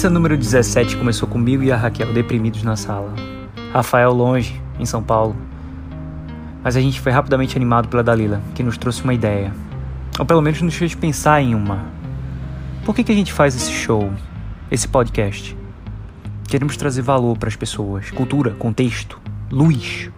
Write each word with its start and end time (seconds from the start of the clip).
Pizza 0.00 0.08
número 0.08 0.34
17 0.34 0.96
começou 0.96 1.28
comigo 1.28 1.62
e 1.62 1.70
a 1.70 1.76
Raquel 1.76 2.14
deprimidos 2.14 2.62
na 2.62 2.74
sala. 2.74 3.12
Rafael 3.70 4.14
longe, 4.14 4.58
em 4.78 4.86
São 4.86 5.02
Paulo. 5.02 5.36
Mas 6.64 6.74
a 6.74 6.80
gente 6.80 6.98
foi 6.98 7.12
rapidamente 7.12 7.54
animado 7.54 7.86
pela 7.86 8.02
Dalila, 8.02 8.40
que 8.54 8.62
nos 8.62 8.78
trouxe 8.78 9.04
uma 9.04 9.12
ideia. 9.12 9.52
Ou 10.18 10.24
pelo 10.24 10.40
menos 10.40 10.62
nos 10.62 10.74
fez 10.74 10.94
pensar 10.94 11.42
em 11.42 11.54
uma. 11.54 11.84
Por 12.82 12.94
que, 12.94 13.04
que 13.04 13.12
a 13.12 13.14
gente 13.14 13.30
faz 13.30 13.54
esse 13.54 13.70
show, 13.70 14.10
esse 14.70 14.88
podcast? 14.88 15.54
Queremos 16.48 16.78
trazer 16.78 17.02
valor 17.02 17.36
para 17.36 17.50
as 17.50 17.56
pessoas, 17.56 18.10
cultura, 18.10 18.52
contexto, 18.52 19.20
luz. 19.50 20.10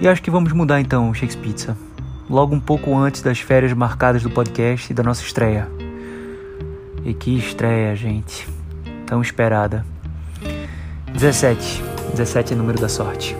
E 0.00 0.08
acho 0.08 0.22
que 0.22 0.30
vamos 0.30 0.54
mudar 0.54 0.80
então 0.80 1.10
o 1.10 1.14
Shakes 1.14 1.36
Pizza. 1.36 1.76
Logo 2.30 2.54
um 2.54 2.60
pouco 2.60 2.96
antes 2.96 3.20
das 3.20 3.40
férias 3.40 3.74
marcadas 3.74 4.22
do 4.22 4.30
podcast 4.30 4.90
e 4.90 4.94
da 4.94 5.02
nossa 5.02 5.22
estreia. 5.22 5.68
E 7.04 7.14
que 7.14 7.36
estreia, 7.38 7.94
gente. 7.94 8.48
Tão 9.06 9.22
esperada. 9.22 9.84
17. 11.12 11.82
17 12.10 12.52
é 12.52 12.56
número 12.56 12.80
da 12.80 12.88
sorte. 12.88 13.36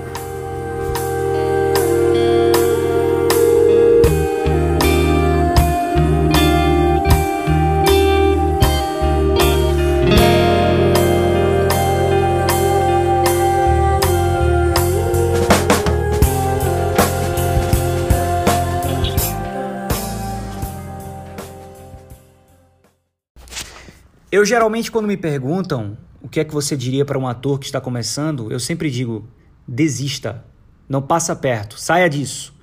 Eu 24.39 24.45
geralmente, 24.45 24.89
quando 24.89 25.09
me 25.09 25.17
perguntam 25.17 25.99
o 26.23 26.29
que 26.29 26.39
é 26.39 26.45
que 26.45 26.55
você 26.55 26.77
diria 26.77 27.05
para 27.05 27.19
um 27.19 27.27
ator 27.27 27.59
que 27.59 27.67
está 27.67 27.81
começando, 27.81 28.53
eu 28.53 28.61
sempre 28.61 28.89
digo: 28.89 29.29
desista, 29.67 30.45
não 30.89 31.03
passa 31.03 31.35
perto, 31.35 31.77
saia 31.77 32.09
disso. 32.09 32.55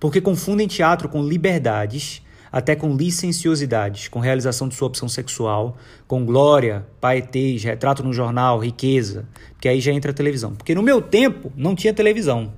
Porque 0.00 0.20
confundem 0.20 0.66
teatro 0.66 1.08
com 1.08 1.22
liberdades, 1.22 2.22
até 2.50 2.74
com 2.74 2.96
licenciosidades, 2.96 4.08
com 4.08 4.18
realização 4.18 4.66
de 4.66 4.74
sua 4.74 4.88
opção 4.88 5.08
sexual, 5.08 5.76
com 6.08 6.26
glória, 6.26 6.84
paetês, 7.00 7.62
retrato 7.62 8.02
no 8.02 8.12
jornal, 8.12 8.58
riqueza, 8.58 9.24
que 9.60 9.68
aí 9.68 9.80
já 9.80 9.92
entra 9.92 10.10
a 10.10 10.14
televisão. 10.14 10.56
Porque 10.56 10.74
no 10.74 10.82
meu 10.82 11.00
tempo 11.00 11.52
não 11.54 11.76
tinha 11.76 11.94
televisão. 11.94 12.52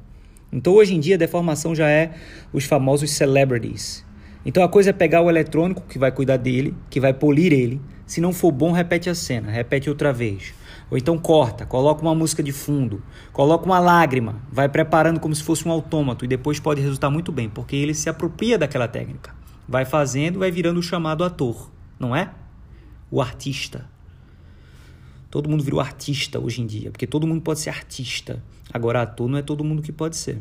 Então 0.51 0.73
hoje 0.73 0.95
em 0.95 1.01
dia 1.01 1.17
a 1.17 1.19
deformação 1.19 1.75
já 1.75 1.91
é 1.91 2.15
os 2.51 2.65
famosos 2.65 3.11
celebrities. 3.11 4.07
Então 4.43 4.65
a 4.65 4.71
coisa 4.71 4.89
é 4.89 4.93
pegar 4.95 5.21
o 5.21 5.29
eletrônico 5.29 5.83
que 5.87 5.99
vai 5.99 6.11
cuidar 6.11 6.39
dele, 6.39 6.75
que 6.89 6.99
vai 6.99 7.13
polir 7.13 7.53
ele, 7.53 7.79
se 8.07 8.21
não 8.21 8.33
for 8.33 8.53
bom, 8.53 8.73
repete 8.73 9.09
a 9.09 9.15
cena, 9.15 9.51
repete 9.51 9.89
outra 9.89 10.13
vez. 10.13 10.55
Ou 10.91 10.99
então 10.99 11.19
corta, 11.19 11.65
coloca 11.65 12.03
uma 12.03 12.15
música 12.15 12.43
de 12.43 12.53
fundo, 12.53 13.03
coloca 13.33 13.65
uma 13.65 13.79
lágrima, 13.79 14.37
vai 14.53 14.69
preparando 14.69 15.19
como 15.19 15.35
se 15.35 15.43
fosse 15.43 15.67
um 15.67 15.73
autômato 15.73 16.25
e 16.25 16.29
depois 16.29 16.61
pode 16.61 16.81
resultar 16.81 17.11
muito 17.11 17.33
bem, 17.33 17.49
porque 17.49 17.75
ele 17.75 17.95
se 17.95 18.09
apropria 18.09 18.59
daquela 18.59 18.87
técnica. 18.87 19.35
Vai 19.67 19.85
fazendo, 19.85 20.39
vai 20.39 20.51
virando 20.51 20.79
o 20.79 20.83
chamado 20.83 21.25
ator, 21.25 21.71
não 21.99 22.15
é? 22.15 22.31
O 23.11 23.23
artista. 23.23 23.89
Todo 25.31 25.49
mundo 25.49 25.65
virou 25.65 25.81
artista 25.81 26.39
hoje 26.39 26.61
em 26.61 26.67
dia, 26.67 26.91
porque 26.91 27.07
todo 27.07 27.27
mundo 27.27 27.41
pode 27.41 27.61
ser 27.61 27.71
artista. 27.71 28.43
Agora, 28.73 29.03
ator 29.03 29.29
não 29.29 29.39
é 29.39 29.43
todo 29.43 29.65
mundo 29.65 29.83
que 29.83 29.91
pode 29.91 30.17
ser. 30.17 30.39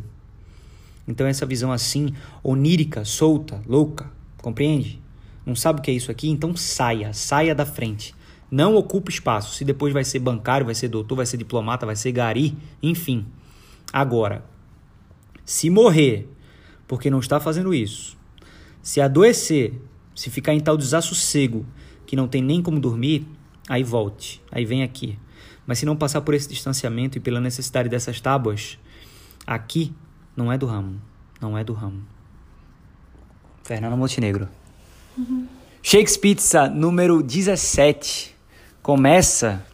Então, 1.07 1.25
essa 1.25 1.46
visão 1.46 1.72
assim, 1.72 2.13
onírica, 2.44 3.03
solta, 3.03 3.62
louca, 3.66 4.12
compreende? 4.38 5.02
Não 5.45 5.55
sabe 5.55 5.79
o 5.79 5.81
que 5.81 5.91
é 5.91 5.93
isso 5.93 6.11
aqui? 6.11 6.29
Então 6.29 6.55
saia, 6.55 7.13
saia 7.13 7.53
da 7.53 7.65
frente. 7.65 8.15
Não 8.49 8.75
ocupe 8.75 9.11
espaço. 9.11 9.55
Se 9.55 9.65
depois 9.65 9.93
vai 9.93 10.03
ser 10.03 10.19
bancário, 10.19 10.65
vai 10.65 10.75
ser 10.75 10.87
doutor, 10.87 11.15
vai 11.15 11.25
ser 11.25 11.37
diplomata, 11.37 11.85
vai 11.85 11.95
ser 11.95 12.11
gari, 12.11 12.57
enfim. 12.81 13.25
Agora, 13.91 14.45
se 15.45 15.69
morrer 15.69 16.29
porque 16.87 17.09
não 17.09 17.19
está 17.19 17.39
fazendo 17.39 17.73
isso, 17.73 18.17
se 18.81 19.01
adoecer, 19.01 19.73
se 20.15 20.29
ficar 20.29 20.53
em 20.53 20.59
tal 20.59 20.77
desassossego 20.77 21.65
que 22.05 22.15
não 22.15 22.27
tem 22.27 22.41
nem 22.41 22.61
como 22.61 22.79
dormir, 22.79 23.27
aí 23.67 23.83
volte, 23.83 24.41
aí 24.51 24.65
vem 24.65 24.83
aqui. 24.83 25.17
Mas 25.65 25.79
se 25.79 25.85
não 25.85 25.95
passar 25.95 26.21
por 26.21 26.33
esse 26.33 26.47
distanciamento 26.49 27.17
e 27.17 27.21
pela 27.21 27.39
necessidade 27.39 27.89
dessas 27.89 28.19
tábuas, 28.21 28.77
aqui 29.47 29.93
não 30.35 30.51
é 30.51 30.57
do 30.57 30.65
ramo, 30.65 31.01
não 31.41 31.57
é 31.57 31.63
do 31.63 31.73
ramo. 31.73 32.03
Fernando 33.63 33.97
Montenegro. 33.97 34.49
Uhum. 35.18 35.47
Shakes 35.81 36.18
Pizza 36.18 36.68
número 36.69 37.22
17 37.22 38.35
começa 38.81 39.66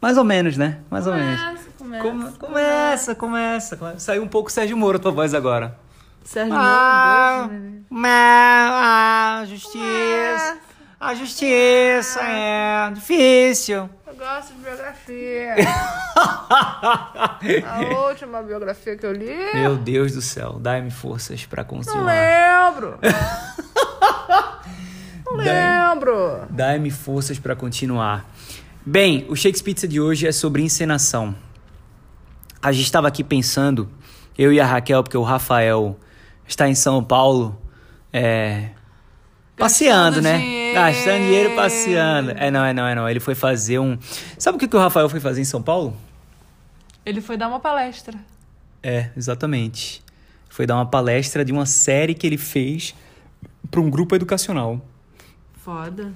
mais 0.00 0.18
ou 0.18 0.24
menos, 0.24 0.56
né? 0.56 0.78
Mais 0.90 1.04
começa, 1.04 1.58
ou 1.80 1.86
menos. 1.88 2.02
Começa, 2.02 2.38
começa, 2.38 3.14
começa, 3.14 3.76
começa. 3.76 3.98
Saiu 3.98 4.22
um 4.22 4.28
pouco 4.28 4.52
Sérgio 4.52 4.76
Moro 4.76 4.98
tua 4.98 5.10
voz 5.10 5.34
agora. 5.34 5.76
Sérgio 6.22 6.54
ah, 6.56 7.48
Moro. 7.48 7.86
Ah, 8.02 9.44
justiça. 9.46 10.58
A 10.98 11.14
justiça 11.14 12.20
é 12.22 12.90
difícil. 12.90 13.90
Eu 14.06 14.14
gosto 14.14 14.54
de 14.54 14.60
biografia. 14.60 15.54
a 17.66 18.08
última 18.08 18.42
biografia 18.42 18.96
que 18.96 19.04
eu 19.04 19.12
li. 19.12 19.52
Meu 19.52 19.76
Deus 19.76 20.12
do 20.12 20.22
céu, 20.22 20.58
dai-me 20.58 20.90
forças 20.90 21.44
para 21.44 21.62
continuar. 21.64 22.00
Não 22.00 22.06
lembro. 22.06 22.98
Não 25.26 25.36
lembro. 25.36 26.46
Dai-me 26.48 26.90
forças 26.90 27.38
para 27.38 27.54
continuar. 27.54 28.24
Bem, 28.84 29.26
o 29.28 29.36
Shakespeare 29.36 29.86
de 29.86 30.00
hoje 30.00 30.26
é 30.26 30.32
sobre 30.32 30.62
encenação. 30.62 31.34
A 32.62 32.72
gente 32.72 32.86
estava 32.86 33.06
aqui 33.06 33.22
pensando, 33.22 33.90
eu 34.38 34.50
e 34.50 34.58
a 34.58 34.64
Raquel, 34.64 35.02
porque 35.02 35.18
o 35.18 35.22
Rafael 35.22 35.98
está 36.48 36.66
em 36.68 36.74
São 36.74 37.04
Paulo, 37.04 37.60
é, 38.10 38.70
passeando, 39.56 40.20
né? 40.20 40.38
Dinheiro. 40.38 40.74
Gastando 40.74 41.22
dinheiro 41.22 41.54
passeando. 41.54 42.30
É 42.32 42.50
não, 42.50 42.64
é 42.64 42.72
não, 42.72 42.86
é 42.86 42.94
não. 42.94 43.08
Ele 43.08 43.20
foi 43.20 43.34
fazer 43.34 43.78
um. 43.78 43.98
Sabe 44.38 44.56
o 44.56 44.58
que, 44.58 44.68
que 44.68 44.76
o 44.76 44.78
Rafael 44.78 45.08
foi 45.08 45.20
fazer 45.20 45.40
em 45.40 45.44
São 45.44 45.62
Paulo? 45.62 45.96
Ele 47.04 47.20
foi 47.20 47.36
dar 47.36 47.48
uma 47.48 47.60
palestra. 47.60 48.18
É, 48.82 49.10
exatamente. 49.16 50.02
Foi 50.48 50.66
dar 50.66 50.76
uma 50.76 50.86
palestra 50.86 51.44
de 51.44 51.52
uma 51.52 51.66
série 51.66 52.14
que 52.14 52.26
ele 52.26 52.38
fez 52.38 52.94
para 53.70 53.80
um 53.80 53.90
grupo 53.90 54.14
educacional. 54.14 54.80
Foda. 55.62 56.12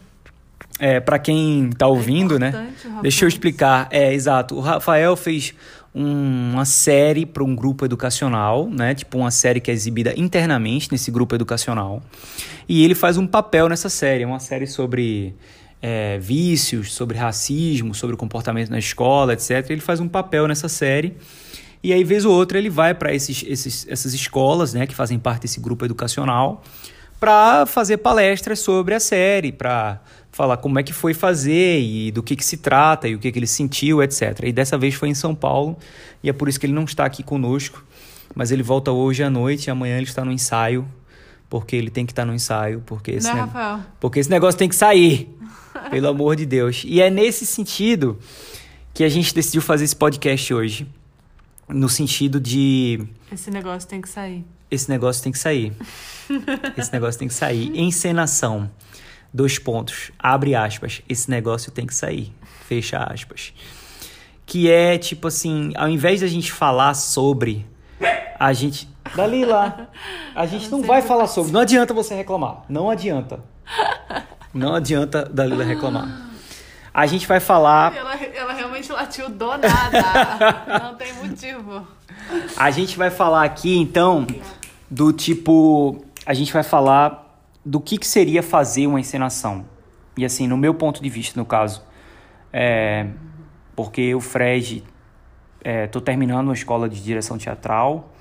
É, 0.78 0.98
para 0.98 1.18
quem 1.18 1.70
tá 1.70 1.86
ouvindo, 1.86 2.36
é 2.36 2.38
né? 2.38 2.72
Deixa 3.02 3.24
eu 3.24 3.28
explicar. 3.28 3.88
É, 3.90 4.14
exato. 4.14 4.56
O 4.56 4.60
Rafael 4.60 5.14
fez 5.16 5.54
uma 5.94 6.64
série 6.64 7.26
para 7.26 7.42
um 7.42 7.54
grupo 7.54 7.84
educacional, 7.84 8.68
né? 8.70 8.94
Tipo 8.94 9.18
uma 9.18 9.30
série 9.30 9.60
que 9.60 9.70
é 9.70 9.74
exibida 9.74 10.14
internamente 10.16 10.88
nesse 10.92 11.10
grupo 11.10 11.34
educacional. 11.34 12.02
E 12.68 12.84
ele 12.84 12.94
faz 12.94 13.16
um 13.16 13.26
papel 13.26 13.68
nessa 13.68 13.88
série. 13.88 14.22
É 14.22 14.26
uma 14.26 14.38
série 14.38 14.66
sobre 14.66 15.34
é, 15.82 16.18
vícios, 16.18 16.92
sobre 16.92 17.18
racismo, 17.18 17.94
sobre 17.94 18.16
comportamento 18.16 18.70
na 18.70 18.78
escola, 18.78 19.32
etc. 19.32 19.68
Ele 19.70 19.80
faz 19.80 19.98
um 19.98 20.08
papel 20.08 20.46
nessa 20.46 20.68
série. 20.68 21.16
E 21.82 21.92
aí, 21.92 22.04
vez 22.04 22.24
ou 22.24 22.34
outra, 22.34 22.58
ele 22.58 22.68
vai 22.68 22.94
para 22.94 23.14
esses, 23.14 23.42
esses, 23.46 23.86
essas 23.88 24.12
escolas, 24.12 24.74
né, 24.74 24.86
que 24.86 24.94
fazem 24.94 25.18
parte 25.18 25.42
desse 25.42 25.58
grupo 25.58 25.84
educacional, 25.84 26.62
para 27.20 27.66
fazer 27.66 27.98
palestras 27.98 28.58
sobre 28.60 28.94
a 28.94 29.00
série, 29.00 29.52
para 29.52 30.00
falar 30.32 30.56
como 30.56 30.78
é 30.78 30.82
que 30.82 30.92
foi 30.92 31.12
fazer 31.12 31.80
e 31.80 32.10
do 32.10 32.22
que, 32.22 32.34
que 32.34 32.44
se 32.44 32.56
trata 32.56 33.06
e 33.06 33.14
o 33.14 33.18
que, 33.18 33.30
que 33.30 33.38
ele 33.38 33.46
sentiu, 33.46 34.02
etc. 34.02 34.40
E 34.44 34.52
dessa 34.52 34.78
vez 34.78 34.94
foi 34.94 35.10
em 35.10 35.14
São 35.14 35.34
Paulo 35.34 35.76
e 36.22 36.30
é 36.30 36.32
por 36.32 36.48
isso 36.48 36.58
que 36.58 36.64
ele 36.64 36.72
não 36.72 36.84
está 36.84 37.04
aqui 37.04 37.22
conosco, 37.22 37.84
mas 38.34 38.50
ele 38.50 38.62
volta 38.62 38.90
hoje 38.90 39.22
à 39.22 39.28
noite 39.28 39.66
e 39.66 39.70
amanhã 39.70 39.98
ele 39.98 40.06
está 40.06 40.24
no 40.24 40.32
ensaio, 40.32 40.88
porque 41.50 41.76
ele 41.76 41.90
tem 41.90 42.06
que 42.06 42.12
estar 42.12 42.24
no 42.24 42.32
ensaio, 42.32 42.82
porque 42.86 43.10
esse, 43.10 43.26
né, 43.26 43.34
ne... 43.34 43.40
Rafael? 43.40 43.80
porque 44.00 44.18
esse 44.18 44.30
negócio 44.30 44.58
tem 44.58 44.68
que 44.68 44.76
sair, 44.76 45.28
pelo 45.90 46.08
amor 46.08 46.36
de 46.36 46.46
Deus. 46.46 46.84
E 46.86 47.02
é 47.02 47.10
nesse 47.10 47.44
sentido 47.44 48.18
que 48.94 49.04
a 49.04 49.08
gente 49.08 49.34
decidiu 49.34 49.60
fazer 49.60 49.84
esse 49.84 49.96
podcast 49.96 50.54
hoje, 50.54 50.88
no 51.68 51.88
sentido 51.88 52.40
de... 52.40 53.00
Esse 53.30 53.50
negócio 53.50 53.88
tem 53.88 54.00
que 54.00 54.08
sair. 54.08 54.44
Esse 54.70 54.88
negócio 54.88 55.22
tem 55.22 55.32
que 55.32 55.38
sair. 55.38 55.72
esse 56.76 56.92
negócio 56.92 57.18
tem 57.18 57.28
que 57.28 57.34
sair. 57.34 57.70
Encenação 57.78 58.70
dois 59.32 59.58
pontos, 59.58 60.10
abre 60.18 60.54
aspas, 60.54 61.02
esse 61.08 61.30
negócio 61.30 61.70
tem 61.70 61.86
que 61.86 61.94
sair, 61.94 62.32
fecha 62.66 62.98
aspas. 62.98 63.52
Que 64.44 64.70
é 64.70 64.98
tipo 64.98 65.28
assim, 65.28 65.72
ao 65.76 65.88
invés 65.88 66.20
da 66.20 66.26
gente 66.26 66.50
falar 66.50 66.94
sobre, 66.94 67.66
a 68.38 68.52
gente. 68.52 68.88
Dalila, 69.14 69.88
a 70.34 70.46
gente 70.46 70.68
não 70.70 70.82
vai 70.82 71.02
falar 71.02 71.26
sobre. 71.26 71.52
Não 71.52 71.60
adianta 71.60 71.92
você 71.92 72.14
reclamar. 72.14 72.64
Não 72.68 72.90
adianta. 72.90 73.40
Não 74.52 74.74
adianta 74.74 75.24
Dalila 75.24 75.64
reclamar. 75.64 76.30
A 76.92 77.06
gente 77.06 77.26
vai 77.26 77.38
falar. 77.38 77.96
Ela, 77.96 78.14
ela 78.16 78.52
realmente 78.52 78.90
latiu 78.90 79.28
do 79.28 79.46
nada. 79.46 80.80
não 80.82 80.94
tem 80.96 81.12
motivo. 81.14 81.86
A 82.56 82.70
gente 82.70 82.96
vai 82.96 83.10
falar 83.10 83.44
aqui, 83.44 83.76
então, 83.76 84.26
do 84.90 85.12
tipo. 85.12 86.04
A 86.26 86.34
gente 86.34 86.52
vai 86.52 86.62
falar 86.62 87.42
do 87.64 87.80
que, 87.80 87.98
que 87.98 88.06
seria 88.06 88.42
fazer 88.42 88.86
uma 88.86 89.00
encenação. 89.00 89.64
E 90.16 90.24
assim, 90.24 90.46
no 90.46 90.56
meu 90.56 90.74
ponto 90.74 91.02
de 91.02 91.08
vista, 91.08 91.38
no 91.38 91.46
caso, 91.46 91.82
é, 92.52 93.06
porque 93.76 94.14
o 94.14 94.20
Fred, 94.20 94.84
é, 95.62 95.86
tô 95.86 96.00
terminando 96.00 96.48
uma 96.48 96.54
escola 96.54 96.88
de 96.88 97.02
direção 97.02 97.38
teatral 97.38 98.12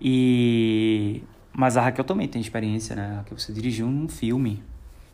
e 0.00 1.22
mas 1.52 1.76
a 1.78 1.80
Raquel 1.80 2.04
também 2.04 2.28
tem 2.28 2.40
experiência, 2.40 2.94
né? 2.94 3.22
Que 3.24 3.32
você 3.32 3.50
dirigiu 3.50 3.86
um 3.86 4.08
filme, 4.08 4.62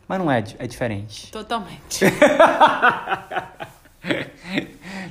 mas 0.05 0.19
não 0.19 0.29
é, 0.29 0.43
é 0.59 0.67
diferente. 0.67 1.31
Totalmente. 1.31 2.03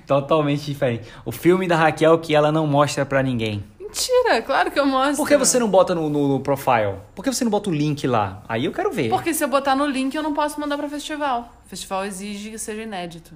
Totalmente 0.06 0.66
diferente. 0.66 1.08
O 1.24 1.32
filme 1.32 1.66
da 1.66 1.76
Raquel 1.76 2.18
que 2.18 2.34
ela 2.34 2.52
não 2.52 2.66
mostra 2.66 3.06
pra 3.06 3.22
ninguém. 3.22 3.64
Mentira, 3.92 4.40
claro 4.40 4.70
que 4.70 4.80
eu 4.80 4.86
mostro. 4.86 5.16
Por 5.18 5.28
que 5.28 5.36
você 5.36 5.58
não 5.58 5.68
bota 5.68 5.94
no, 5.94 6.08
no, 6.08 6.28
no 6.28 6.40
profile? 6.40 6.96
Por 7.14 7.22
que 7.22 7.30
você 7.32 7.44
não 7.44 7.50
bota 7.50 7.68
o 7.68 7.72
link 7.72 8.06
lá? 8.06 8.42
Aí 8.48 8.64
eu 8.64 8.72
quero 8.72 8.90
ver. 8.90 9.10
Porque 9.10 9.34
se 9.34 9.44
eu 9.44 9.48
botar 9.48 9.76
no 9.76 9.84
link, 9.86 10.14
eu 10.14 10.22
não 10.22 10.32
posso 10.32 10.58
mandar 10.58 10.78
pra 10.78 10.88
festival. 10.88 11.52
O 11.66 11.68
festival 11.68 12.06
exige 12.06 12.50
que 12.50 12.58
seja 12.58 12.82
inédito. 12.82 13.34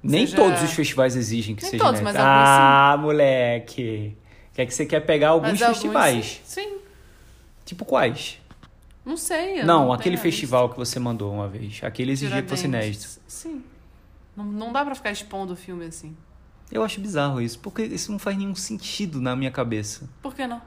Nem 0.00 0.24
seja- 0.24 0.36
todos 0.36 0.62
os 0.62 0.70
festivais 0.72 1.16
exigem 1.16 1.56
que 1.56 1.62
Nem 1.62 1.72
seja 1.72 1.82
todos, 1.82 2.00
inédito. 2.00 2.16
mas 2.22 2.26
alguns 2.26 2.48
Ah, 2.48 2.96
moleque. 3.00 4.16
Quer 4.54 4.66
que 4.66 4.74
você 4.74 4.86
quer 4.86 5.00
pegar 5.00 5.30
alguns 5.30 5.58
festivais? 5.58 6.40
Sim. 6.44 6.62
Sim. 6.62 6.78
Tipo 7.64 7.84
quais? 7.84 8.40
Não 9.04 9.16
sei. 9.16 9.62
não, 9.64 9.80
tenho 9.84 9.92
aquele 9.92 10.16
festival 10.18 10.68
que 10.68 10.76
você 10.76 10.98
mandou 11.00 11.32
uma 11.32 11.48
vez. 11.48 11.80
Aquele 11.82 12.12
exigia 12.12 12.42
que 12.42 12.48
fosse 12.48 12.66
inédito. 12.66 13.08
Sim. 13.26 13.64
Não, 14.36 14.44
não 14.44 14.72
dá 14.72 14.84
pra 14.84 14.94
ficar 14.94 15.10
expondo 15.10 15.54
o 15.54 15.56
filme 15.56 15.86
assim. 15.86 16.14
Eu 16.70 16.82
acho 16.84 17.00
bizarro 17.00 17.40
isso, 17.40 17.58
porque 17.58 17.82
isso 17.82 18.12
não 18.12 18.18
faz 18.18 18.36
nenhum 18.36 18.54
sentido 18.54 19.20
na 19.20 19.34
minha 19.34 19.50
cabeça. 19.50 20.08
Por 20.22 20.34
que 20.34 20.46
não? 20.46 20.60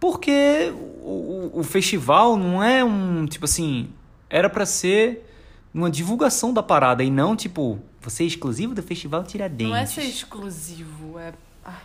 Porque 0.00 0.72
o, 0.74 1.50
o- 1.54 1.60
o 1.60 1.62
festival 1.62 2.36
não 2.36 2.62
é 2.62 2.82
um, 2.84 3.26
tipo 3.26 3.44
assim, 3.44 3.90
era 4.30 4.48
pra 4.50 4.64
ser 4.66 5.28
uma 5.72 5.90
divulgação 5.90 6.52
da 6.52 6.62
parada 6.62 7.04
e 7.04 7.10
não 7.10 7.36
tipo, 7.36 7.78
você 8.00 8.24
é 8.24 8.26
exclusivo 8.26 8.74
do 8.74 8.82
Festival 8.82 9.22
Tiradentes. 9.24 9.68
Não 9.68 9.76
é 9.76 9.86
ser 9.86 10.02
exclusivo, 10.02 11.18
é. 11.18 11.32
Ah, 11.64 11.78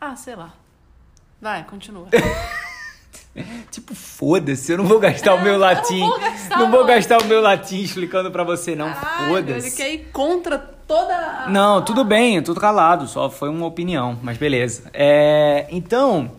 ah 0.00 0.16
sei 0.16 0.34
lá. 0.34 0.54
Vai, 1.40 1.64
continua. 1.64 2.08
Tipo, 3.70 3.94
foda-se, 3.94 4.72
eu 4.72 4.78
não 4.78 4.84
vou 4.86 4.98
gastar 4.98 5.34
o 5.34 5.40
meu 5.42 5.56
latim. 5.58 6.02
É, 6.02 6.06
vou 6.06 6.18
gastar 6.20 6.58
não 6.58 6.70
vou 6.70 6.84
gastar 6.84 7.22
o 7.22 7.24
meu 7.26 7.40
latim 7.40 7.80
explicando 7.80 8.30
pra 8.32 8.42
você, 8.42 8.74
não. 8.74 8.92
Caralho, 8.92 9.36
Ele 9.38 9.46
Foda-se. 9.52 9.76
quer 9.76 9.94
ir 9.94 10.08
contra 10.12 10.58
toda 10.90 11.14
a. 11.14 11.48
Não, 11.48 11.84
tudo 11.84 12.02
bem, 12.02 12.42
tô 12.42 12.52
calado, 12.52 13.06
só 13.06 13.30
foi 13.30 13.48
uma 13.48 13.64
opinião, 13.64 14.18
mas 14.24 14.36
beleza. 14.36 14.90
É, 14.92 15.68
então, 15.70 16.32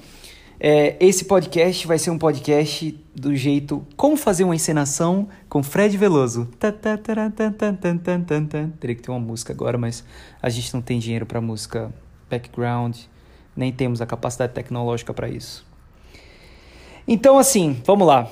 é, 0.59 0.97
esse 0.99 1.23
podcast 1.23 1.87
vai 1.87 1.97
ser 1.97 2.11
um 2.11 2.17
podcast 2.17 2.99
do 3.15 3.33
jeito 3.33 3.87
Como 3.95 4.17
Fazer 4.17 4.43
uma 4.43 4.53
Encenação 4.53 5.29
com 5.47 5.63
Fred 5.63 5.97
Veloso. 5.97 6.49
Teria 8.77 8.95
que 8.95 9.01
ter 9.01 9.09
uma 9.09 9.21
música 9.21 9.53
agora, 9.53 9.77
mas 9.77 10.03
a 10.41 10.49
gente 10.49 10.73
não 10.73 10.81
tem 10.81 10.99
dinheiro 10.99 11.25
pra 11.25 11.39
música 11.39 11.89
background, 12.29 12.97
nem 13.55 13.71
temos 13.71 14.01
a 14.01 14.05
capacidade 14.05 14.51
tecnológica 14.51 15.13
pra 15.13 15.29
isso. 15.29 15.65
Então, 17.07 17.39
assim, 17.39 17.81
vamos 17.85 18.05
lá. 18.05 18.27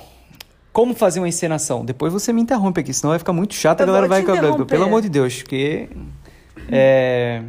Como 0.72 0.94
fazer 0.94 1.18
uma 1.18 1.28
encenação? 1.28 1.84
Depois 1.84 2.12
você 2.12 2.32
me 2.32 2.40
interrompe 2.40 2.80
aqui, 2.80 2.94
senão 2.94 3.10
vai 3.10 3.18
ficar 3.18 3.32
muito 3.32 3.54
chato, 3.54 3.80
a 3.80 3.86
galera 3.86 4.06
vai... 4.06 4.22
Pelo 4.66 4.84
amor 4.84 5.02
de 5.02 5.08
Deus, 5.08 5.42
porque... 5.42 5.88
É, 6.70 7.42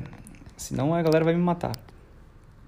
senão 0.57 0.93
a 0.93 1.01
galera 1.01 1.23
vai 1.23 1.33
me 1.33 1.41
matar. 1.41 1.73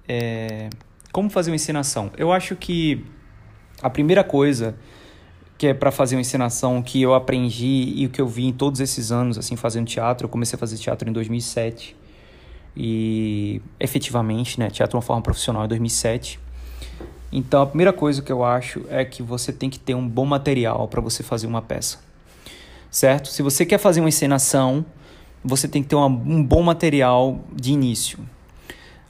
É, 0.07 0.69
como 1.11 1.29
fazer 1.29 1.51
uma 1.51 1.55
encenação? 1.55 2.11
Eu 2.17 2.31
acho 2.31 2.55
que 2.55 3.05
a 3.81 3.89
primeira 3.89 4.23
coisa 4.23 4.75
que 5.57 5.67
é 5.67 5.73
para 5.73 5.91
fazer 5.91 6.15
uma 6.15 6.21
encenação 6.21 6.81
que 6.81 7.01
eu 7.01 7.13
aprendi 7.13 7.93
e 7.95 8.05
o 8.05 8.09
que 8.09 8.19
eu 8.19 8.27
vi 8.27 8.45
em 8.45 8.51
todos 8.51 8.79
esses 8.79 9.11
anos 9.11 9.37
assim 9.37 9.55
fazendo 9.55 9.87
teatro, 9.87 10.25
eu 10.25 10.29
comecei 10.29 10.57
a 10.57 10.59
fazer 10.59 10.77
teatro 10.77 11.09
em 11.09 11.13
2007 11.13 11.95
e 12.75 13.61
efetivamente, 13.79 14.59
né, 14.59 14.69
teatro 14.69 14.91
de 14.91 14.95
uma 14.95 15.01
forma 15.01 15.21
profissional 15.21 15.65
em 15.65 15.67
2007. 15.67 16.39
Então, 17.31 17.61
a 17.61 17.65
primeira 17.65 17.93
coisa 17.93 18.21
que 18.21 18.31
eu 18.31 18.43
acho 18.43 18.83
é 18.89 19.03
que 19.03 19.23
você 19.23 19.51
tem 19.51 19.69
que 19.69 19.79
ter 19.79 19.95
um 19.95 20.07
bom 20.07 20.25
material 20.25 20.87
para 20.87 21.01
você 21.01 21.23
fazer 21.23 21.47
uma 21.47 21.61
peça. 21.61 21.99
Certo? 22.91 23.27
Se 23.29 23.41
você 23.41 23.65
quer 23.65 23.79
fazer 23.79 24.01
uma 24.01 24.09
encenação, 24.09 24.85
você 25.43 25.67
tem 25.67 25.81
que 25.83 25.89
ter 25.89 25.95
uma- 25.95 26.07
um 26.07 26.43
bom 26.43 26.61
material 26.63 27.39
de 27.53 27.71
início. 27.73 28.19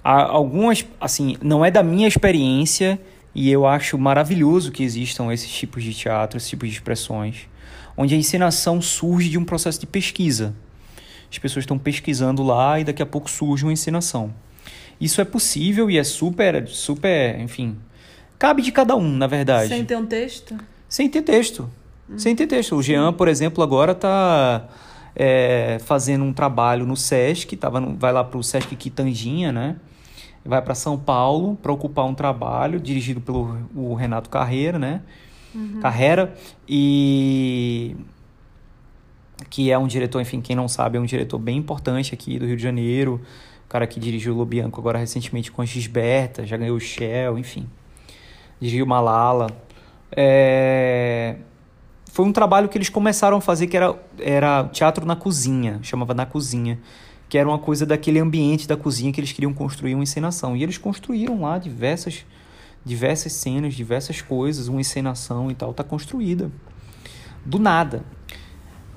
Há 0.04 0.24
algumas, 0.24 0.86
assim, 1.00 1.38
não 1.42 1.64
é 1.64 1.72
da 1.72 1.82
minha 1.84 2.08
experiência 2.08 3.00
e 3.34 3.50
eu 3.52 3.66
acho 3.66 3.98
maravilhoso 3.98 4.72
que 4.72 4.84
existam 4.84 5.32
esses 5.32 5.50
tipos 5.50 5.84
de 5.84 5.94
teatro, 5.94 6.38
esses 6.38 6.50
tipos 6.50 6.68
de 6.70 6.76
expressões, 6.76 7.48
onde 7.96 8.14
a 8.14 8.18
encenação 8.18 8.82
surge 8.82 9.30
de 9.30 9.38
um 9.38 9.46
processo 9.46 9.80
de 9.80 9.86
pesquisa. 9.88 10.54
As 11.32 11.38
pessoas 11.38 11.64
estão 11.64 11.78
pesquisando 11.80 12.44
lá 12.44 12.80
e 12.80 12.84
daqui 12.84 13.02
a 13.02 13.06
pouco 13.06 13.30
surge 13.30 13.64
uma 13.64 13.74
encenação. 13.74 14.34
Isso 15.00 15.20
é 15.22 15.26
possível 15.26 15.90
e 15.90 15.98
é 15.98 16.04
super, 16.04 16.68
super, 16.68 17.40
enfim, 17.40 17.78
cabe 18.38 18.62
de 18.62 18.72
cada 18.72 18.96
um, 18.96 19.10
na 19.18 19.26
verdade. 19.26 19.70
Sem 19.70 19.84
ter 19.86 19.98
um 19.98 20.06
texto? 20.06 20.56
Sem 20.88 21.10
ter 21.10 21.22
texto. 21.24 21.70
Sem 22.18 22.36
ter 22.36 22.46
texto. 22.46 22.76
O 22.76 22.84
Jean, 22.84 23.12
por 23.14 23.28
exemplo, 23.28 23.64
agora 23.64 23.94
está 23.94 24.68
fazendo 25.86 26.24
um 26.24 26.34
trabalho 26.34 26.86
no 26.86 26.96
Sesc, 26.96 27.56
tava 27.56 27.80
no- 27.80 27.96
vai 27.96 28.12
lá 28.12 28.24
para 28.24 28.38
o 28.38 28.44
Sesc 28.44 28.76
Quitandinha, 28.76 29.52
né? 29.52 29.76
Vai 30.46 30.62
para 30.62 30.76
São 30.76 30.98
Paulo 30.98 31.56
para 31.62 31.72
ocupar 31.72 32.06
um 32.06 32.14
trabalho 32.14 32.80
dirigido 32.80 33.22
pelo 33.22 33.58
o 33.76 33.94
Renato 33.94 34.30
Carreira, 34.30 34.78
né? 34.78 35.02
Carreira. 35.82 36.34
E 36.68 37.96
que 39.50 39.72
é 39.72 39.78
um 39.78 39.88
diretor, 39.88 40.20
enfim, 40.22 40.42
quem 40.42 40.56
não 40.56 40.68
sabe, 40.68 40.98
é 40.98 41.02
um 41.02 41.06
diretor 41.06 41.38
bem 41.38 41.58
importante 41.58 42.14
aqui 42.14 42.40
do 42.40 42.46
Rio 42.46 42.58
de 42.58 42.64
Janeiro. 42.64 43.22
O 43.66 43.70
cara 43.70 43.86
que 43.88 44.00
dirigiu 44.00 44.34
o 44.34 44.38
Lobianco 44.38 44.80
agora 44.80 44.98
recentemente 44.98 45.52
com 45.52 45.62
a 45.62 45.66
Gisberta, 45.66 46.46
já 46.46 46.58
ganhou 46.58 46.76
o 46.76 46.80
Shell, 46.80 47.38
enfim. 47.38 47.68
Dirigiu 48.60 48.86
Malala. 48.86 49.48
É... 50.16 51.36
Foi 52.14 52.24
um 52.24 52.32
trabalho 52.32 52.70
que 52.70 52.78
eles 52.78 52.90
começaram 52.90 53.38
a 53.38 53.42
fazer 53.42 53.66
que 53.66 53.76
era, 53.76 54.00
era 54.20 54.66
teatro 54.66 55.04
na 55.04 55.16
cozinha, 55.16 55.80
chamava 55.82 56.14
Na 56.14 56.28
Cozinha. 56.28 56.80
Que 57.28 57.40
era 57.40 57.50
uma 57.50 57.58
coisa 57.58 57.88
daquele 57.88 58.20
ambiente 58.20 58.68
da 58.68 58.78
cozinha 58.78 59.12
que 59.12 59.20
eles 59.20 59.32
queriam 59.32 59.52
construir 59.52 59.96
uma 59.96 60.04
encenação. 60.04 60.56
E 60.56 60.62
eles 60.62 60.78
construíram 60.78 61.42
lá 61.42 61.58
diversas, 61.58 62.24
diversas 62.86 63.34
cenas, 63.34 63.74
diversas 63.74 64.22
coisas, 64.22 64.68
uma 64.68 64.80
encenação 64.80 65.50
e 65.50 65.56
tal. 65.56 65.74
Tá 65.74 65.84
construída. 65.84 66.52
Do 67.44 67.58
nada. 67.58 68.06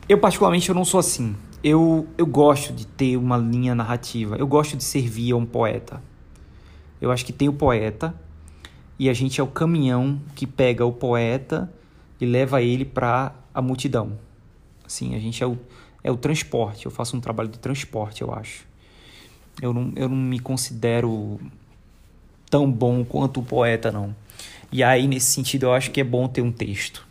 Eu, 0.06 0.18
particularmente, 0.18 0.68
eu 0.68 0.74
não 0.74 0.84
sou 0.84 1.00
assim. 1.00 1.34
Eu, 1.64 2.06
eu 2.18 2.26
gosto 2.26 2.70
de 2.70 2.86
ter 2.86 3.16
uma 3.16 3.38
linha 3.38 3.74
narrativa. 3.74 4.36
Eu 4.36 4.46
gosto 4.46 4.76
de 4.76 4.84
servir 4.84 5.32
a 5.32 5.36
um 5.36 5.46
poeta. 5.46 6.02
Eu 7.00 7.10
acho 7.10 7.24
que 7.24 7.32
tem 7.32 7.48
o 7.48 7.52
poeta 7.54 8.14
e 8.98 9.08
a 9.08 9.14
gente 9.14 9.40
é 9.40 9.42
o 9.42 9.46
caminhão 9.46 10.20
que 10.34 10.46
pega 10.46 10.84
o 10.84 10.92
poeta 10.92 11.72
e 12.20 12.26
leva 12.26 12.62
ele 12.62 12.84
para 12.84 13.34
a 13.52 13.60
multidão. 13.60 14.18
Assim, 14.84 15.14
a 15.14 15.18
gente 15.18 15.42
é 15.42 15.46
o, 15.46 15.58
é 16.02 16.10
o 16.10 16.16
transporte. 16.16 16.86
Eu 16.86 16.90
faço 16.90 17.16
um 17.16 17.20
trabalho 17.20 17.48
de 17.48 17.58
transporte, 17.58 18.22
eu 18.22 18.32
acho. 18.32 18.64
Eu 19.60 19.72
não, 19.72 19.92
eu 19.96 20.08
não 20.08 20.16
me 20.16 20.38
considero 20.38 21.40
tão 22.50 22.70
bom 22.70 23.04
quanto 23.04 23.40
o 23.40 23.42
poeta, 23.42 23.90
não. 23.90 24.14
E 24.70 24.82
aí, 24.82 25.06
nesse 25.06 25.32
sentido, 25.32 25.66
eu 25.66 25.72
acho 25.72 25.90
que 25.90 26.00
é 26.00 26.04
bom 26.04 26.28
ter 26.28 26.42
um 26.42 26.52
texto. 26.52 27.06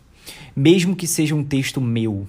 Mesmo 0.54 0.96
que 0.96 1.06
seja 1.06 1.34
um 1.34 1.44
texto 1.44 1.80
meu. 1.80 2.26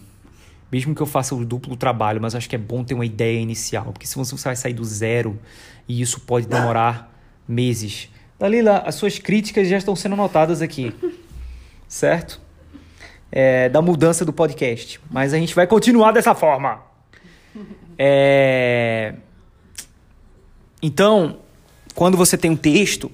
Mesmo 0.72 0.94
que 0.94 1.02
eu 1.02 1.06
faça 1.06 1.34
o 1.34 1.46
duplo 1.46 1.78
trabalho, 1.78 2.22
mas 2.22 2.36
acho 2.36 2.50
que 2.50 2.56
é 2.56 2.60
bom 2.60 2.84
ter 2.84 2.94
uma 2.94 3.06
ideia 3.06 3.40
inicial. 3.40 3.86
Porque 3.86 4.06
se 4.06 4.16
você 4.16 4.36
vai 4.36 4.56
sair 4.56 4.74
do 4.74 4.84
zero, 4.84 5.40
e 5.88 6.02
isso 6.02 6.20
pode 6.22 6.48
demorar 6.48 7.14
meses. 7.48 8.10
Dalila, 8.38 8.80
as 8.80 8.96
suas 8.96 9.18
críticas 9.18 9.68
já 9.68 9.78
estão 9.78 9.96
sendo 9.96 10.14
anotadas 10.14 10.62
aqui. 10.62 10.94
Certo? 11.88 12.42
É, 13.32 13.70
da 13.70 13.82
mudança 13.82 14.24
do 14.24 14.32
podcast. 14.32 15.00
Mas 15.12 15.34
a 15.34 15.38
gente 15.38 15.54
vai 15.54 15.68
continuar 15.68 16.12
dessa 16.12 16.34
forma. 16.36 16.82
É... 18.00 19.16
Então, 20.80 21.40
quando 21.96 22.16
você 22.16 22.38
tem 22.38 22.52
um 22.52 22.56
texto, 22.56 23.12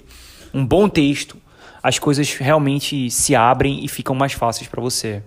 um 0.52 0.66
bom 0.66 0.90
texto, 0.90 1.38
as 1.82 1.98
coisas 1.98 2.34
realmente 2.34 3.10
se 3.10 3.34
abrem 3.34 3.82
e 3.82 3.88
ficam 3.88 4.14
mais 4.14 4.34
fáceis 4.34 4.68
para 4.68 4.82
você. 4.82 5.22